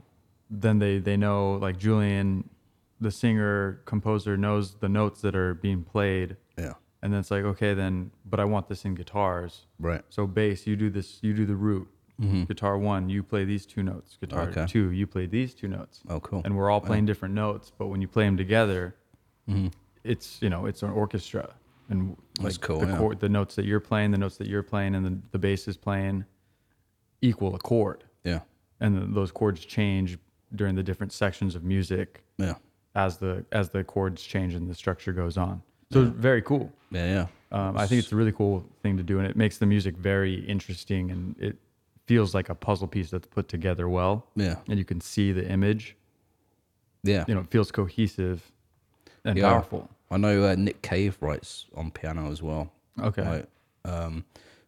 [0.48, 2.48] then they they know like Julian,
[3.00, 7.42] the singer composer knows the notes that are being played, Yeah, and then it's like
[7.44, 9.66] okay, then but I want this in guitars.
[9.80, 10.02] right.
[10.10, 11.88] So bass, you do this, you do the root.
[12.46, 14.18] Guitar one, you play these two notes.
[14.20, 14.58] Guitar Mm-hmm.
[14.60, 14.66] Okay.
[14.70, 16.00] two, you play these two notes.
[16.08, 16.42] Oh, cool.
[16.44, 18.94] And we're all playing different notes, but when you play them together,
[19.48, 19.68] Mm-hmm.
[20.04, 21.54] it's you know it's an orchestra,
[21.88, 22.98] and That's like, cool, The, yeah.
[22.98, 25.66] chord, the notes that you're playing, the notes that you're playing, and the, the bass
[25.66, 26.24] is playing
[27.22, 28.40] equal a chord, Yeah,
[28.80, 30.18] and then those chords change
[30.54, 32.54] during the different sections of music yeah,
[32.94, 35.62] as the as the chords change and the structure goes on.
[35.92, 36.70] So it's very cool.
[36.90, 37.26] yeah, yeah.
[37.68, 39.96] Um, I think it's a really cool thing to do, and it makes the music
[39.96, 41.56] very interesting, and it
[42.10, 44.26] feels like a puzzle piece that's put together well.
[44.34, 44.56] Yeah.
[44.68, 45.96] and you can see the image.
[47.04, 47.24] yeah.
[47.28, 48.50] You know, it feels cohesive
[49.24, 49.48] and Yeah.
[49.50, 49.88] powerful.
[50.10, 52.72] I know uh, Nick Cave writes on piano as well.
[53.00, 53.22] Okay.
[53.34, 53.46] Like,
[53.84, 54.24] um,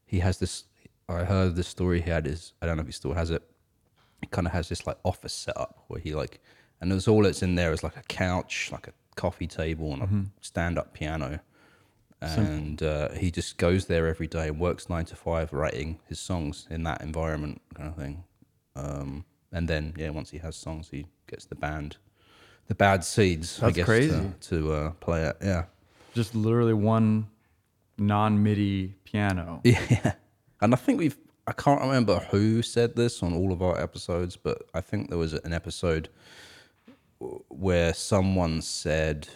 [0.07, 0.64] he has this.
[1.09, 3.43] I heard this story he had is I don't know if he still has it.
[4.20, 6.40] He kind of has this like office setup where he like,
[6.80, 10.03] and there's all that's in there is like a couch, like a coffee table, and
[10.03, 11.40] a stand-up piano.
[12.22, 16.20] And uh, he just goes there every day and works nine to five writing his
[16.20, 18.24] songs in that environment, kind of thing.
[18.76, 21.96] Um, and then yeah, once he has songs, he gets the band,
[22.68, 24.10] the bad seeds, I guess, crazy.
[24.40, 25.36] to, to uh, play it.
[25.42, 25.64] Yeah.
[26.14, 27.26] Just literally one
[27.98, 29.60] non MIDI piano.
[29.64, 30.14] Yeah.
[30.60, 31.18] And I think we've,
[31.48, 35.18] I can't remember who said this on all of our episodes, but I think there
[35.18, 36.08] was an episode
[37.48, 39.26] where someone said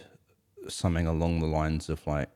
[0.68, 2.28] something along the lines of like,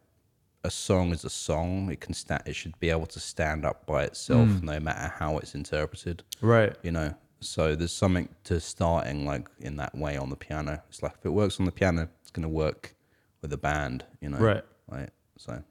[0.62, 1.90] a song is a song.
[1.90, 2.42] It can stand.
[2.46, 6.22] It should be able to stand up by itself, no matter how it's interpreted.
[6.40, 6.76] Right.
[6.82, 7.14] You know.
[7.40, 10.82] So there's something to starting like in that way on the piano.
[10.88, 12.94] It's like if it works on the piano, it's gonna work
[13.40, 14.04] with a band.
[14.20, 14.38] You know.
[14.38, 14.64] Right.
[14.88, 15.11] Right.
[15.38, 15.62] So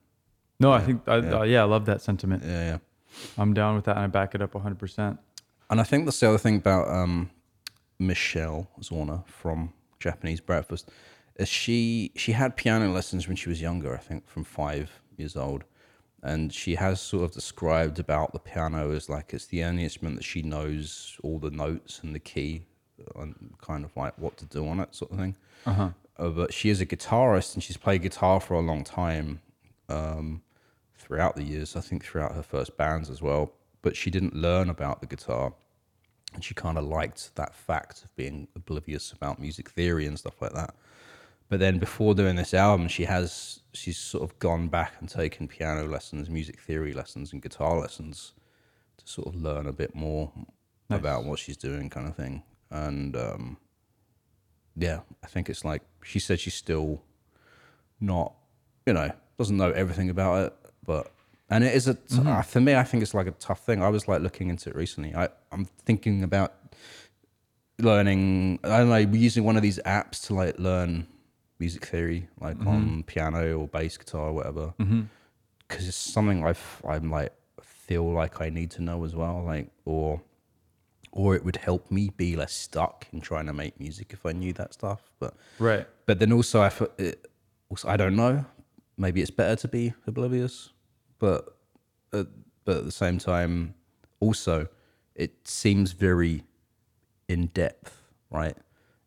[0.59, 1.39] No, I think I, yeah.
[1.39, 2.43] Uh, yeah, I love that sentiment.
[2.43, 2.77] yeah, yeah.
[3.37, 4.77] I'm down with that, and I back it up 100.
[4.79, 5.19] percent
[5.69, 7.29] And I think that's the other thing about um,
[7.99, 10.89] Michelle Zauner from Japanese Breakfast.
[11.39, 15.35] Is she she had piano lessons when she was younger, I think from five years
[15.35, 15.63] old,
[16.21, 20.17] and she has sort of described about the piano as like it's the only instrument
[20.17, 22.63] that she knows all the notes and the key
[23.15, 25.35] and kind of like what to do on it, sort of thing.
[26.17, 29.39] Uh, but she is a guitarist and she's played guitar for a long time
[29.87, 30.41] um,
[30.97, 31.77] throughout the years.
[31.77, 33.53] I think throughout her first bands as well.
[33.81, 35.53] But she didn't learn about the guitar,
[36.33, 40.41] and she kind of liked that fact of being oblivious about music theory and stuff
[40.41, 40.75] like that.
[41.49, 45.47] But then before doing this album, she has she's sort of gone back and taken
[45.47, 48.33] piano lessons, music theory lessons, and guitar lessons
[48.97, 50.31] to sort of learn a bit more
[50.91, 52.43] about what she's doing, kind of thing.
[52.69, 53.57] And um,
[54.75, 57.01] yeah, I think it's like she said she's still
[57.99, 58.33] not,
[58.85, 60.53] you know, doesn't know everything about it,
[60.85, 61.11] but
[61.49, 62.75] and it is a t- uh, for me.
[62.75, 63.81] I think it's like a tough thing.
[63.81, 65.15] I was like looking into it recently.
[65.15, 66.53] I I'm thinking about
[67.79, 68.59] learning.
[68.63, 71.07] I don't know, using one of these apps to like learn
[71.59, 74.73] music theory, like on piano or bass guitar or whatever,
[75.67, 79.69] because it's something I've I'm like feel like I need to know as well, like
[79.85, 80.21] or
[81.11, 84.31] or it would help me be less stuck in trying to make music if I
[84.31, 85.01] knew that stuff.
[85.19, 85.87] But Right.
[86.05, 87.27] but then also I it,
[87.69, 88.45] also I don't know.
[88.97, 90.69] Maybe it's better to be oblivious,
[91.19, 91.55] but
[92.13, 92.25] uh,
[92.65, 93.73] but at the same time,
[94.19, 94.67] also
[95.15, 96.43] it seems very
[97.27, 98.55] in depth, right?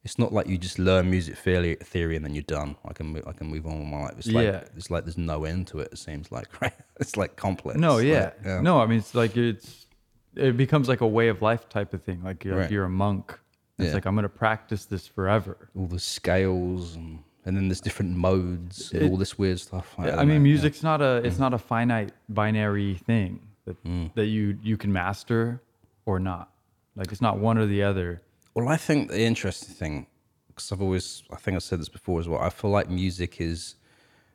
[0.05, 2.76] It's not like you just learn music theory, theory and then you're done.
[2.84, 4.14] I can move, I can move on with my life.
[4.18, 4.64] It's like Yeah.
[4.76, 5.90] it's like there's no end to it.
[5.92, 6.72] It seems like right.
[6.98, 7.78] It's like complex.
[7.78, 8.61] No, Like, yeah.
[8.61, 9.86] No, I mean it's like it's
[10.34, 12.22] it becomes like a way of life type of thing.
[12.24, 13.38] Like you're, like you're a monk.
[13.78, 13.94] It's Yeah.
[13.94, 15.68] like I'm gonna practice this forever.
[15.76, 19.94] all the scales and and then there's different modes and It- all this weird stuff.
[19.98, 20.38] I, don't mean, know, yeah.
[20.40, 21.40] music's not a it's mm.
[21.40, 24.12] not a finite binary thing that mm.
[24.14, 25.62] that you you can master
[26.07, 26.50] or not.
[26.96, 28.22] Like it's not one or the other.
[28.55, 30.07] Well, I think the interesting thing,
[30.48, 32.40] because I've always, I think I've said this before as well.
[32.40, 33.76] I feel like music is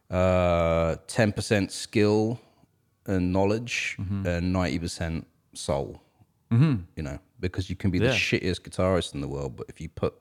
[0.09, 2.39] uh, ten percent skill
[3.05, 4.25] and knowledge, Mm-hmm.
[4.27, 6.01] and ninety percent soul.
[6.51, 6.81] Mm-hmm.
[6.95, 8.11] You know, because you can be the Yeah.
[8.13, 10.13] shittiest guitarist in the world, but if you put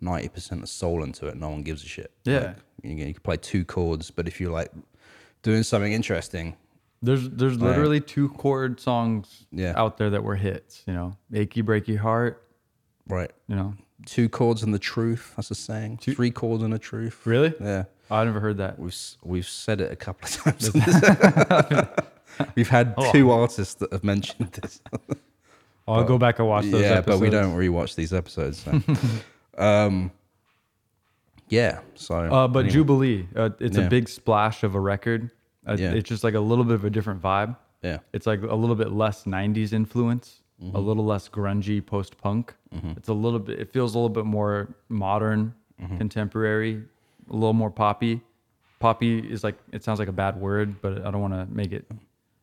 [0.00, 2.10] ninety percent of soul into it, no one gives a shit.
[2.24, 2.38] Yeah.
[2.38, 4.70] Like, you, can- you can play two chords, but if you're like
[5.42, 6.56] doing something interesting,
[7.02, 9.74] There's there's literally two chord songs Yeah.
[9.76, 10.82] out there that were hits.
[10.86, 12.42] You know, "Achy Breaky Heart."
[13.08, 13.30] Right?
[13.48, 13.74] You know,
[14.04, 15.32] Two chords and the truth.
[15.36, 15.98] That's a saying.
[15.98, 17.24] Three chords and the truth.
[17.24, 17.54] really?
[17.60, 17.84] Yeah.
[18.10, 18.78] I never heard that.
[18.78, 20.68] We've s- we've said it a couple of times.
[20.68, 21.86] on this.
[22.56, 23.12] we've had Oh.
[23.12, 24.80] two artists that have mentioned this.
[25.86, 26.82] I'll go back and watch those.
[26.82, 27.46] yeah, but we episodes.
[27.48, 28.58] don't rewatch these episodes.
[28.64, 28.82] So.
[29.62, 30.10] um,
[31.48, 31.80] yeah.
[31.94, 32.14] So.
[32.16, 32.72] Uh, but anyway.
[32.72, 33.84] Jubilee, uh, it's Yeah.
[33.84, 35.30] a big splash of a record.
[35.66, 35.92] Uh, Yeah.
[35.92, 37.56] It's just like a little bit of a different vibe.
[37.82, 37.98] Yeah.
[38.12, 40.78] It's like a little bit less '90s influence, a Mm-hmm.
[40.78, 42.54] little less grungy post punk.
[42.96, 43.58] It's a little bit.
[43.58, 45.96] It feels a little bit more modern, Mm-hmm.
[45.98, 46.82] contemporary,
[47.28, 48.20] a little more poppy.
[48.78, 51.72] Poppy is like it sounds like a bad word, but I don't want to make
[51.72, 51.84] it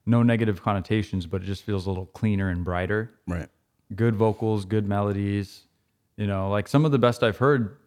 [0.05, 3.47] no negative connotations, but it just feels a little cleaner and brighter Right.
[3.95, 5.63] good vocals, good melodies.
[6.17, 7.77] You know, like some of the best I've heard.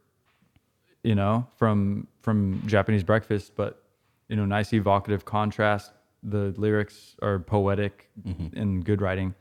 [1.03, 3.83] You know, from from Japanese Breakfast, but
[4.29, 5.93] you know, nice evocative contrast.
[6.23, 8.09] The lyrics are poetic
[8.55, 9.35] and good writing.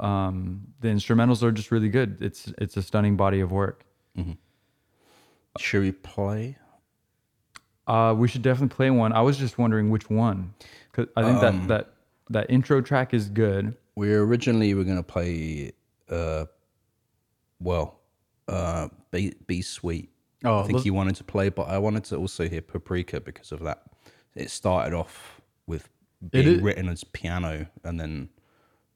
[0.00, 2.18] Um, the instrumentals are just really good.
[2.20, 3.84] It's it's a stunning body of work.
[4.16, 4.32] Mm-hmm.
[5.58, 6.56] Should we play?
[7.86, 9.12] Uh, we should definitely play one.
[9.12, 10.54] I was just wondering which one,
[10.92, 11.94] cause I think that that
[12.30, 13.76] that intro track is good.
[13.94, 15.72] We originally were gonna play.
[16.08, 16.46] Uh,
[17.60, 18.00] well,
[18.48, 20.10] uh, be be sweet.
[20.44, 23.52] Oh, I think you wanted to play, but I wanted to also hear Paprika because
[23.52, 23.82] of that.
[24.34, 25.88] It started off with
[26.30, 28.30] being written as piano and then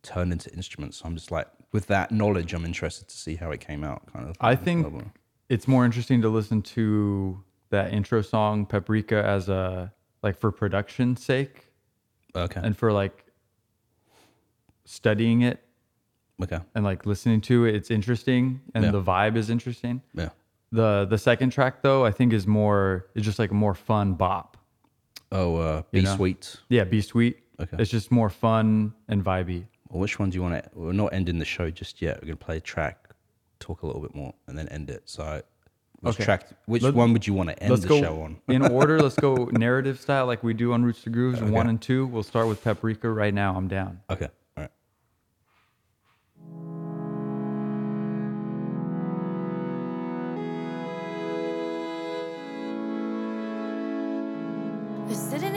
[0.04, 0.98] turned into instruments.
[0.98, 4.06] So I'm just like, with that knowledge, I'm interested to see how it came out.
[4.12, 4.36] Kind of.
[4.40, 5.02] I think level.
[5.48, 9.92] it's more interesting to listen to that intro song Paprika as a
[10.22, 11.72] like for production sake
[12.36, 12.60] Okay.
[12.62, 13.24] and for like
[14.84, 15.62] studying it
[16.42, 16.58] okay.
[16.74, 17.74] and like listening to it.
[17.74, 18.90] It's interesting and Yeah.
[18.92, 20.02] the vibe is interesting.
[20.14, 20.30] Yeah.
[20.72, 24.14] The the second track though, I think is more it's just like a more fun
[24.14, 24.56] bop.
[25.32, 26.16] Oh, uh, be You know?
[26.16, 26.56] sweet.
[26.68, 27.38] Yeah, be sweet.
[27.60, 27.76] Okay.
[27.78, 29.66] It's just more fun and vibey.
[29.94, 30.68] Well, which one do you want to?
[30.74, 32.18] We're not ending the show just yet.
[32.20, 33.10] We're gonna play a track,
[33.60, 35.02] talk a little bit more, and then end it.
[35.04, 35.40] So,
[36.00, 36.24] which Okay.
[36.24, 36.48] track?
[36.66, 38.38] Which Let- one would you want to end Let's the go show on?
[38.48, 38.98] in order.
[38.98, 41.40] Let's go narrative style like we do on Roots to Grooves.
[41.40, 42.06] One and two.
[42.08, 43.54] We'll start with Paprika right now.
[43.54, 44.00] I'm down.
[44.10, 44.26] Okay.
[44.56, 44.70] All right.
[55.08, 55.50] The city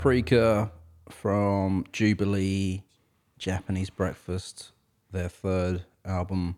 [0.00, 0.72] Paprika
[1.10, 2.82] from Jubilee,
[3.38, 4.72] Japanese Breakfast,
[5.12, 6.56] their third album.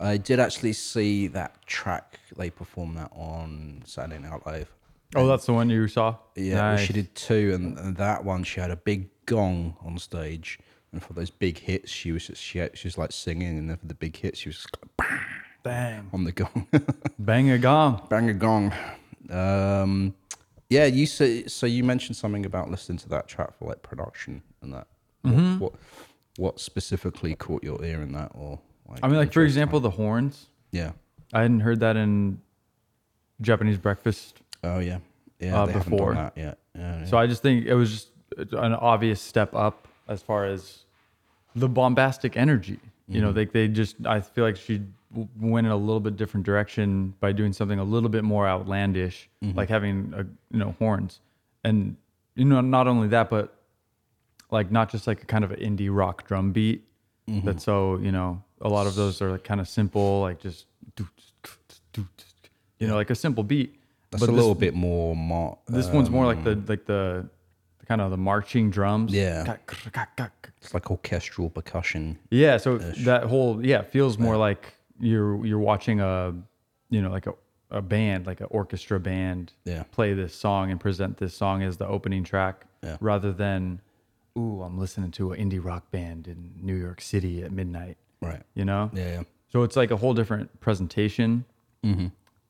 [0.00, 2.18] I did actually see that track.
[2.34, 4.72] They performed that on Saturday Night Live.
[5.14, 6.16] Oh, that's the one you saw.
[6.34, 6.86] Yeah, well, Nice.
[6.86, 10.58] she did two, and, and that one she had a big gong on stage,
[10.92, 13.68] and for those big hits, she was just she, had, she was like singing, and
[13.68, 15.20] then for the big hits, she was just like, bang
[15.62, 16.66] Bang, on the gong,
[17.18, 18.06] bang a gong.
[18.08, 18.72] bang a gong.
[19.28, 20.14] Um,
[20.72, 21.66] yeah, you say so.
[21.66, 24.86] You mentioned something about listening to that track for like production and that.
[25.22, 25.58] What, Mm-hmm.
[25.58, 25.72] what
[26.36, 28.58] what specifically caught your ear in that, or
[29.02, 30.46] I mean, like for example, the horns.
[30.72, 30.92] yeah.
[31.34, 32.40] I hadn't heard that in
[33.40, 34.98] Japanese Breakfast, Oh yeah,
[35.40, 35.60] yeah.
[35.62, 36.14] Uh, they before.
[36.14, 36.58] done that yet.
[36.74, 37.04] Yeah, yeah.
[37.06, 38.08] so I just think it was just
[38.52, 40.84] an obvious step up as far as
[41.54, 42.78] the bombastic energy.
[43.08, 44.82] You know, they they just I feel like she
[45.38, 49.28] went in a little bit different direction by doing something a little bit more outlandish,
[49.54, 51.20] like having a, you know horns,
[51.64, 51.96] and
[52.34, 53.54] you know not only that, but
[54.50, 56.84] like not just like a kind of an indie rock drum beat.
[57.28, 60.66] That's so you know a lot of those are like kind of simple, like just
[62.78, 63.78] you know like a simple beat.
[64.10, 65.16] That's but a this- little bit more.
[65.16, 67.28] Mar- this one's more um, like the like the
[67.86, 69.12] kind of the marching drums.
[69.12, 69.56] Yeah.
[70.60, 72.18] It's like orchestral percussion.
[72.30, 76.34] Yeah, so that whole yeah feels more like you're you're watching a
[76.90, 77.34] you know like a,
[77.70, 79.84] a band like an orchestra band Yeah.
[79.90, 82.96] play this song and present this song as the opening track Yeah.
[83.00, 83.80] rather than
[84.38, 88.42] ooh I'm listening to an indie rock band in New York City at midnight Right.
[88.54, 89.08] you know Yeah.
[89.08, 89.22] Yeah.
[89.50, 91.44] so it's like a whole different presentation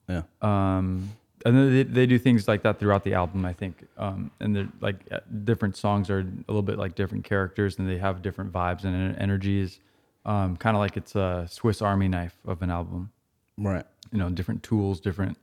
[0.09, 0.23] Yeah.
[0.43, 1.11] um
[1.45, 4.55] and then they, they do things like that throughout the album i think um and
[4.55, 8.23] they're like uh, different songs are a little bit like different characters and they have
[8.23, 9.81] different vibes and en- energies
[10.25, 13.11] um kind of like it's a swiss army knife of an album
[13.59, 13.85] right.
[14.13, 15.37] you know different tools different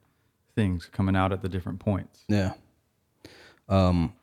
[0.55, 2.53] things coming out at the different points Yeah.
[3.69, 4.13] Um,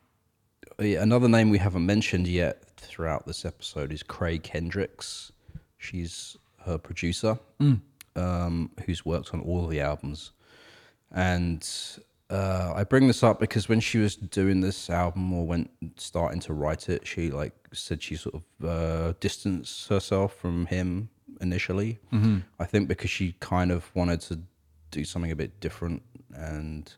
[0.77, 5.31] another name we haven't mentioned yet throughout this episode is Craig Hendrix.
[5.77, 6.35] She's
[6.65, 7.39] her producer,
[8.15, 10.31] um, who's worked on all of the albums.
[11.11, 11.65] And
[12.29, 16.39] uh, I bring this up because when she was doing this album or when starting
[16.41, 21.09] to write it, she like said she sort of uh, distanced herself from him
[21.39, 21.99] initially.
[22.59, 24.39] I think because she kind of wanted to
[24.91, 26.01] do something a bit different,
[26.33, 26.91] and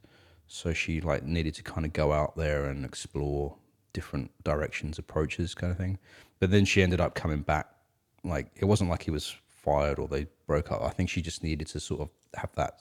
[0.48, 3.56] so she like needed to kind of go out there and explore
[3.94, 6.00] different directions, approaches, kind of thing.
[6.40, 7.68] But then she ended up coming back.
[8.24, 10.82] Like it wasn't like he was fired or they broke up.
[10.82, 12.74] I think she just needed to sort of have that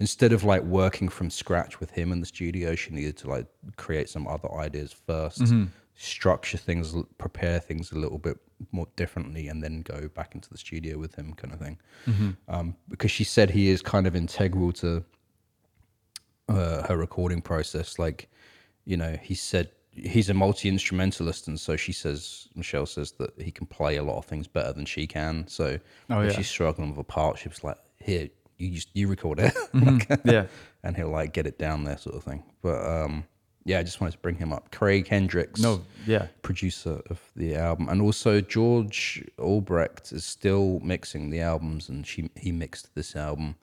[0.00, 2.74] instead of like working from scratch with him in the studio.
[2.74, 3.46] She needed to like
[3.76, 8.36] create some other ideas 1st structure things, prepare things a little bit
[8.72, 11.78] more differently, and then go back into the studio with him, kind of thing.
[12.48, 15.04] Um, because she said he is kind of integral to
[16.48, 17.98] uh, her recording process.
[17.98, 18.28] Like,
[18.84, 23.32] you know, he said he's a multi instrumentalist, and so she says Michelle says that
[23.40, 25.46] he can play a lot of things better than she can.
[25.48, 25.78] So
[26.10, 26.36] Oh, if yeah.
[26.36, 28.28] she's struggling with a part, she's like, "Here,
[28.58, 29.54] you just you record it,"
[30.24, 30.46] yeah
[30.84, 32.42] and he'll like get it down there, sort of thing.
[32.60, 33.24] But um,
[33.64, 34.70] yeah, I just wanted to bring him up.
[34.72, 41.30] Craig Hendrix, no yeah producer of the album, and also George Elbrecht is still mixing
[41.30, 43.56] the albums, and she he mixed this album.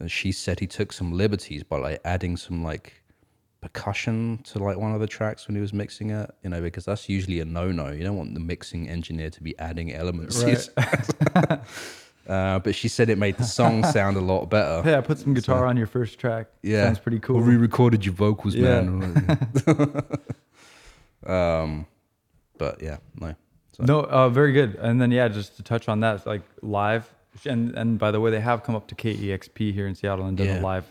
[0.00, 3.03] And she said he took some liberties by like adding some like
[3.68, 6.84] percussion to like one of the tracks when he was mixing it, you know, because
[6.84, 7.90] that's usually a no no.
[7.90, 10.40] You don't want the mixing engineer to be adding elements.
[10.42, 10.68] his-
[12.28, 14.88] uh, but she said it made the song sound a lot better.
[14.88, 18.14] yeah put some guitar on your first track Yeah, sounds pretty cool We re-recorded your
[18.14, 18.82] vocals, Yeah.
[18.82, 19.38] man.
[21.26, 21.86] um,
[22.58, 23.34] but yeah, no.
[23.72, 24.76] So, No, uh, very good.
[24.76, 27.12] And then yeah, just to touch on that, like live,
[27.46, 30.36] and and by the way, they have come up to KEXP here in Seattle and
[30.36, 30.60] done Yeah.
[30.60, 30.84] a live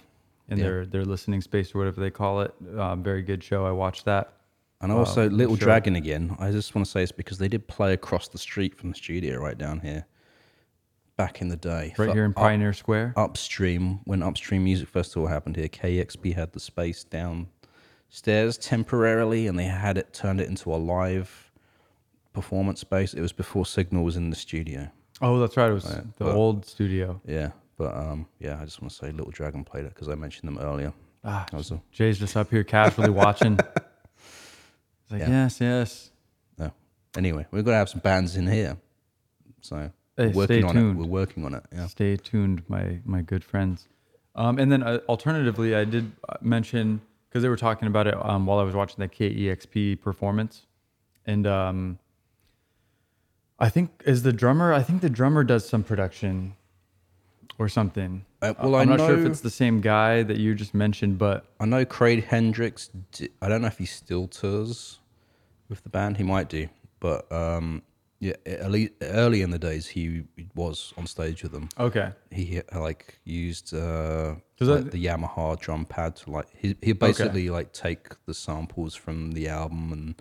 [0.50, 0.64] in Yeah.
[0.64, 2.54] their their listening space or whatever they call it.
[2.78, 3.66] Um, very good show.
[3.66, 4.34] I watched that.
[4.82, 5.66] And also, Wow, Little sure.
[5.66, 6.36] Dragon again.
[6.39, 8.96] I just want to say it's because they did play across the street from the
[8.96, 10.06] studio right down here
[11.16, 11.94] back in the day.
[11.98, 13.14] Right For here in up- Pioneer Square.
[13.16, 19.66] Upstream, when Upstream Music Festival happened here, KEXP had the space downstairs temporarily and they
[19.66, 21.50] had it turned it into a live
[22.34, 23.14] performance space.
[23.14, 24.89] It was before Signal was in the studio.
[25.22, 25.70] Oh, that's right.
[25.70, 27.22] It was the but- old studio.
[27.26, 27.52] Yeah.
[27.78, 30.48] But um, yeah, I just want to say Little Dragon played it because I mentioned
[30.48, 30.94] them earlier.
[31.24, 33.54] Ah, That was a- Jay's just up here casually watching.
[35.04, 35.30] He's like, Yeah.
[35.30, 36.12] yes, yes.
[36.58, 36.72] no.
[37.18, 38.78] Anyway, we're going to have some bands in here.
[39.62, 40.98] So Hey, we're working stay on tuned.
[40.98, 41.00] it.
[41.02, 41.64] We're working on it.
[41.74, 41.88] Yeah.
[41.88, 43.88] Stay tuned, my my good friends.
[44.36, 48.16] Um, and then uh, alternatively, I did uh, mention because they were talking about it
[48.24, 50.68] um, while I was watching the KEXP performance,
[51.26, 51.98] and um,
[53.60, 54.74] I think is the drummer.
[54.74, 56.56] I think the drummer does some production
[57.60, 58.26] or something.
[58.42, 61.18] Uh, well, I'm I not sure if it's the same guy that you just mentioned,
[61.18, 62.90] but I know Craig Hendrix.
[63.12, 65.00] di- I don't know if he still tours
[65.70, 66.18] with the band.
[66.18, 66.68] He might do,
[67.00, 67.84] but um,
[68.20, 70.24] yeah, early, early in the days he
[70.56, 71.70] was on stage with them.
[71.80, 76.94] okay, He uh, like used uh, like the Yamaha drum pad to like he he
[76.94, 80.16] basically like take the samples from the album and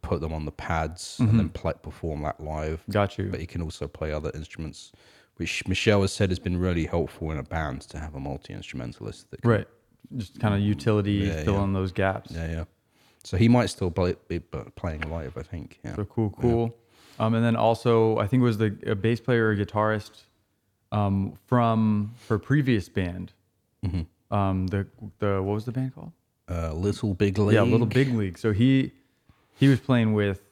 [0.00, 2.80] put them on the pads and then play perform that live.
[2.82, 2.92] Mm-hmm.
[2.92, 3.24] got you.
[3.30, 4.92] But he can also play other instruments,
[5.38, 8.52] which Michelle has said has been really helpful in a band to have a multi
[8.52, 9.68] instrumentalist that can Right,
[10.16, 11.64] just kind of utility, Yeah, fill yeah.
[11.64, 12.30] in those gaps.
[12.32, 12.64] Yeah, yeah.
[13.24, 15.80] So he might still play, be playing live, I think.
[15.84, 15.96] Yeah.
[15.96, 16.76] So cool, cool.
[17.18, 20.22] Um, and then also, I think it was the a bass player or guitarist
[20.92, 23.32] um, from her previous band.
[23.84, 24.34] Mm-hmm.
[24.34, 24.86] Um, the
[25.18, 26.12] the what was the band called?
[26.48, 27.54] Uh, Little Big League.
[27.54, 28.38] Yeah, Little Big League.
[28.38, 28.92] So he
[29.56, 30.42] he was playing with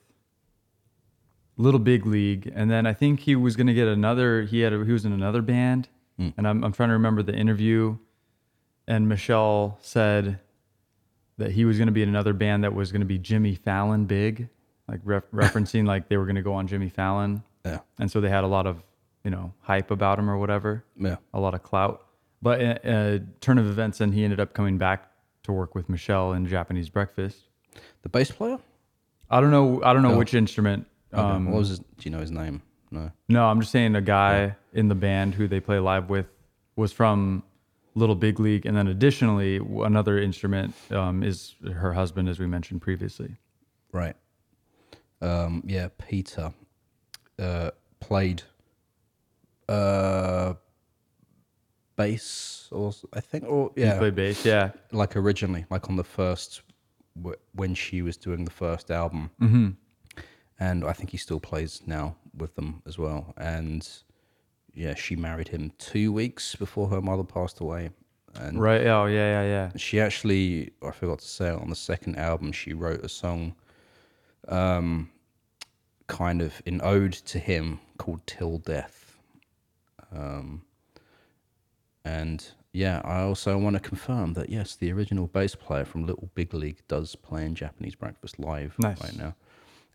[1.58, 4.42] Little Big League, and then I think he was gonna get another.
[4.42, 5.88] He had a, he was in another band,
[6.20, 6.32] Mm.
[6.36, 7.96] and I'm I'm trying to remember the interview.
[8.88, 10.38] And Michelle said
[11.38, 14.48] that he was gonna be in another band that was gonna be Jimmy Fallon big,
[14.88, 17.80] like ref- referencing like they were gonna go on Jimmy Fallon, Yeah.
[17.98, 18.82] and so they had a lot of
[19.24, 21.16] you know hype about him or whatever Yeah.
[21.34, 22.02] a lot of clout.
[22.42, 25.10] But a, uh, turn of events, and he ended up coming back
[25.44, 27.48] to work with Michelle in Japanese Breakfast.
[28.02, 28.58] The bass player?
[29.30, 29.82] I don't know.
[29.82, 30.18] I don't know Oh.
[30.18, 30.86] which instrument.
[31.12, 31.22] Okay.
[31.22, 32.62] Um, what was his, do you know his name?
[32.90, 33.10] No.
[33.28, 36.26] No, I'm just saying a guy in the band who they play live with
[36.76, 37.42] was from
[37.94, 42.82] Little Big League, and then additionally another instrument um, is her husband, as we mentioned
[42.82, 43.36] previously.
[43.92, 44.14] Right.
[45.20, 46.52] Um, yeah, Peter
[47.38, 47.70] uh,
[48.00, 48.42] played
[49.68, 50.54] uh,
[51.96, 54.44] bass, or I think, or He yeah, played bass.
[54.44, 56.62] Yeah, like originally, like on the first
[57.54, 59.68] when she was doing the first album, Mm-hmm.
[60.58, 63.34] And I think he still plays now with them as well.
[63.36, 63.86] And
[64.74, 67.90] yeah, she married him two weeks before her mother passed away,
[68.34, 68.86] and right.
[68.86, 69.70] Oh, yeah, yeah, yeah.
[69.76, 73.54] she actually I forgot to say, on the second album she wrote a song
[74.48, 75.10] um
[76.06, 79.16] kind of an ode to him called Till Death.
[80.12, 80.62] Um
[82.04, 86.30] and yeah, I also want to confirm that yes, the original bass player from Little
[86.34, 89.00] Big League does play in Japanese Breakfast live Nice.
[89.02, 89.34] right now.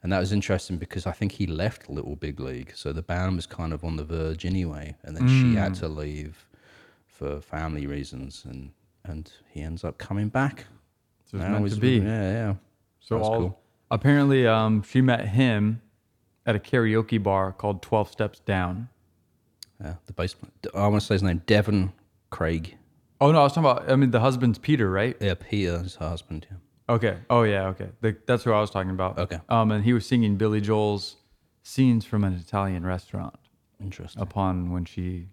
[0.04, 3.36] And that was interesting because I think he left Little Big League, so the band
[3.36, 6.48] was kind of on the verge anyway, and then she had to leave
[7.06, 8.72] for family reasons, and
[9.04, 10.66] and he ends up coming back.
[11.26, 11.98] So it's Now meant to be.
[11.98, 12.54] Yeah, yeah.
[13.00, 13.60] So That's all cool.
[13.92, 15.82] apparently, um, she met him
[16.46, 18.90] at a karaoke bar called Twelve Steps Down.
[19.84, 20.36] Yeah, the bass.
[20.74, 21.94] I want to say his name, Deven
[22.32, 22.74] Craige.
[23.20, 23.90] Oh no, I was talking about.
[23.90, 25.16] I mean, the husband's Peter, right?
[25.22, 26.48] Yeah, Peter is her husband.
[26.50, 26.58] Yeah.
[26.92, 27.18] Okay.
[27.30, 27.68] Oh yeah.
[27.68, 27.90] Okay.
[28.02, 29.18] The, that's who I was talking about.
[29.18, 29.40] Okay.
[29.50, 31.16] Um, and he was singing Billy Joel's
[31.64, 33.36] "Scenes from an Italian Restaurant"
[33.82, 34.22] Interesting.
[34.22, 35.28] upon when she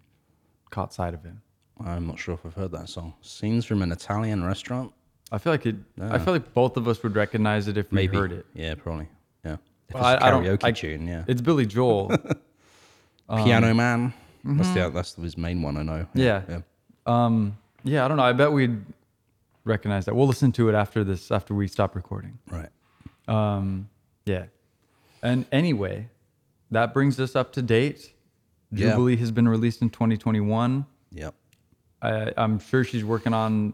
[0.69, 1.41] caught sight of him.
[1.85, 3.13] I'm not sure if I've heard that song.
[3.21, 4.91] Scenes from an Italian restaurant.
[5.31, 5.75] I feel like it.
[6.01, 8.17] I feel like both of us would recognize it if we Maybe.
[8.17, 8.45] heard it.
[8.53, 9.07] Yeah, probably.
[9.45, 9.57] Yeah.
[9.87, 11.23] If Well, it's a I- I don't- karaoke I- tune, yeah.
[11.27, 12.11] It's Billy Joel.
[13.29, 14.13] Piano Man.
[14.43, 15.77] That's the that's his main one.
[15.77, 15.91] I know.
[16.03, 16.19] mm-hmm.
[16.19, 16.41] Yeah.
[16.49, 16.61] yeah.
[17.05, 18.23] um, yeah, I don't know.
[18.23, 18.81] I bet we'd
[19.69, 20.15] recognize that.
[20.15, 21.31] We'll listen to it after this.
[21.31, 22.39] After we stop recording.
[22.49, 22.69] Right.
[23.27, 23.89] Um,
[24.25, 24.45] yeah.
[25.21, 26.09] And anyway,
[26.71, 28.13] that brings us up to date.
[28.71, 28.89] Yeah.
[28.89, 30.85] Jubilee has been released in 2021.
[31.11, 31.33] Yep.
[32.01, 33.73] I, I'm sure she's working on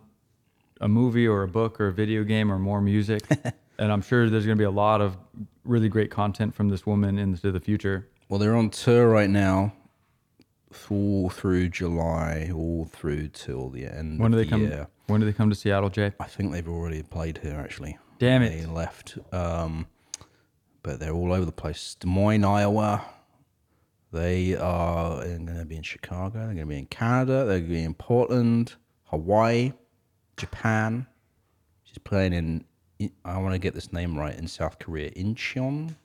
[0.82, 3.24] a movie or a book or a video game or more music.
[3.80, 5.18] and I'm sure there's going to be a lot of
[5.64, 8.08] really great content from this woman into the future.
[8.30, 9.74] Well, they're on tour right now,
[10.90, 14.20] all through July, all through till the end.
[14.20, 14.62] When do they the come?
[14.62, 14.88] year.
[15.08, 16.14] When do they come to Seattle, Jay?
[16.20, 17.98] I think they've already played here actually.
[18.20, 18.50] Damn it.
[18.60, 19.18] They left.
[19.32, 19.88] Um,
[20.84, 21.96] but they're all over the place.
[22.00, 23.04] Des Moines, Iowa.
[24.12, 26.38] They are going to be in Chicago.
[26.40, 27.46] They're going to be in Canada.
[27.46, 28.74] They're going to be in Portland,
[29.06, 29.74] Hawaii,
[30.38, 31.06] Japan.
[31.84, 32.66] She's playing in.
[33.00, 35.12] in- I want to get this name right in South Korea.
[35.12, 35.96] Incheon.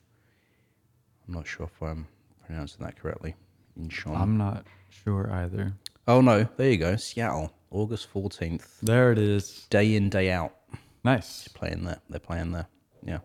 [1.27, 2.07] I'm not sure if I'm
[2.45, 3.35] pronouncing that correctly.
[3.79, 4.17] Incheon.
[4.19, 5.73] I'm not sure either.
[6.07, 6.97] oh no, there you go.
[6.97, 8.79] Seattle, August 14th.
[8.81, 9.65] There it is.
[9.69, 10.55] Day in, day out.
[11.03, 11.47] Nice.
[11.47, 11.99] Playing there.
[12.09, 12.67] They're playing there.
[13.03, 13.19] Yeah.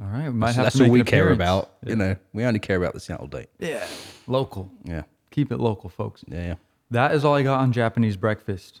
[0.00, 0.26] All right.
[0.28, 1.72] We might That's, have that's to all we care about.
[1.84, 3.48] You know, we only care about the Seattle date.
[3.58, 3.86] Yeah.
[4.26, 4.70] Local.
[4.84, 6.24] Yeah, Keep it local, folks.
[6.28, 6.54] yeah, yeah.
[6.92, 8.80] That is all I got on Japanese Breakfast.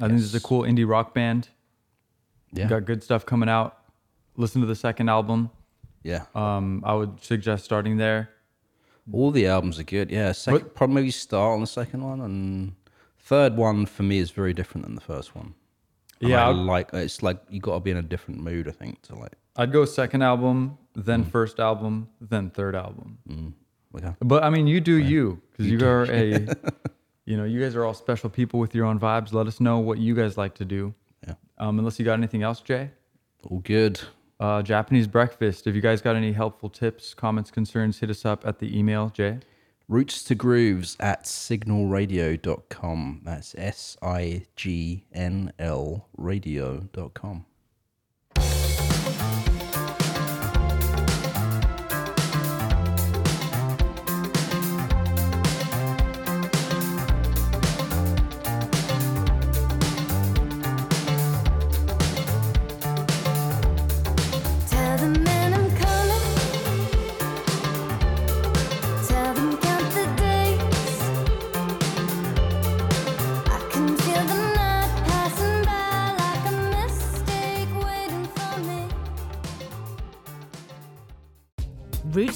[0.00, 1.48] I think this is a cool indie rock band.
[2.52, 3.78] Yeah, Got good stuff coming out.
[4.36, 5.50] Listen to the second album.
[6.02, 6.24] yeah.
[6.34, 8.30] Um, I would suggest starting there.
[9.12, 10.10] All the albums are good.
[10.10, 12.72] Yeah, second, probably maybe start on the second one, and
[13.30, 15.54] third one for me is very different than the first one.
[16.20, 18.68] And Yeah, I like it's like you got to be in a different mood.
[18.68, 19.36] I think to like.
[19.56, 21.30] I'd go second album, then Mm.
[21.30, 23.08] first album, then third album.
[23.96, 24.12] Okay.
[24.32, 26.46] But I mean, you do you because you, are a,
[27.24, 29.32] you know, you guys are all special people with your own vibes.
[29.32, 30.94] Let us know what you guys like to do.
[31.26, 31.34] Yeah.
[31.58, 32.90] Um, unless you got anything else, Jay.
[33.48, 34.00] All good.
[34.38, 35.66] Uh, Japanese breakfast.
[35.66, 39.10] If you guys got any helpful tips, comments, concerns, hit us up at the email,
[39.10, 39.38] Jay.
[39.90, 43.22] Roots to Grooves at signalradio.com.
[43.24, 47.44] That's S I G N L radio.com.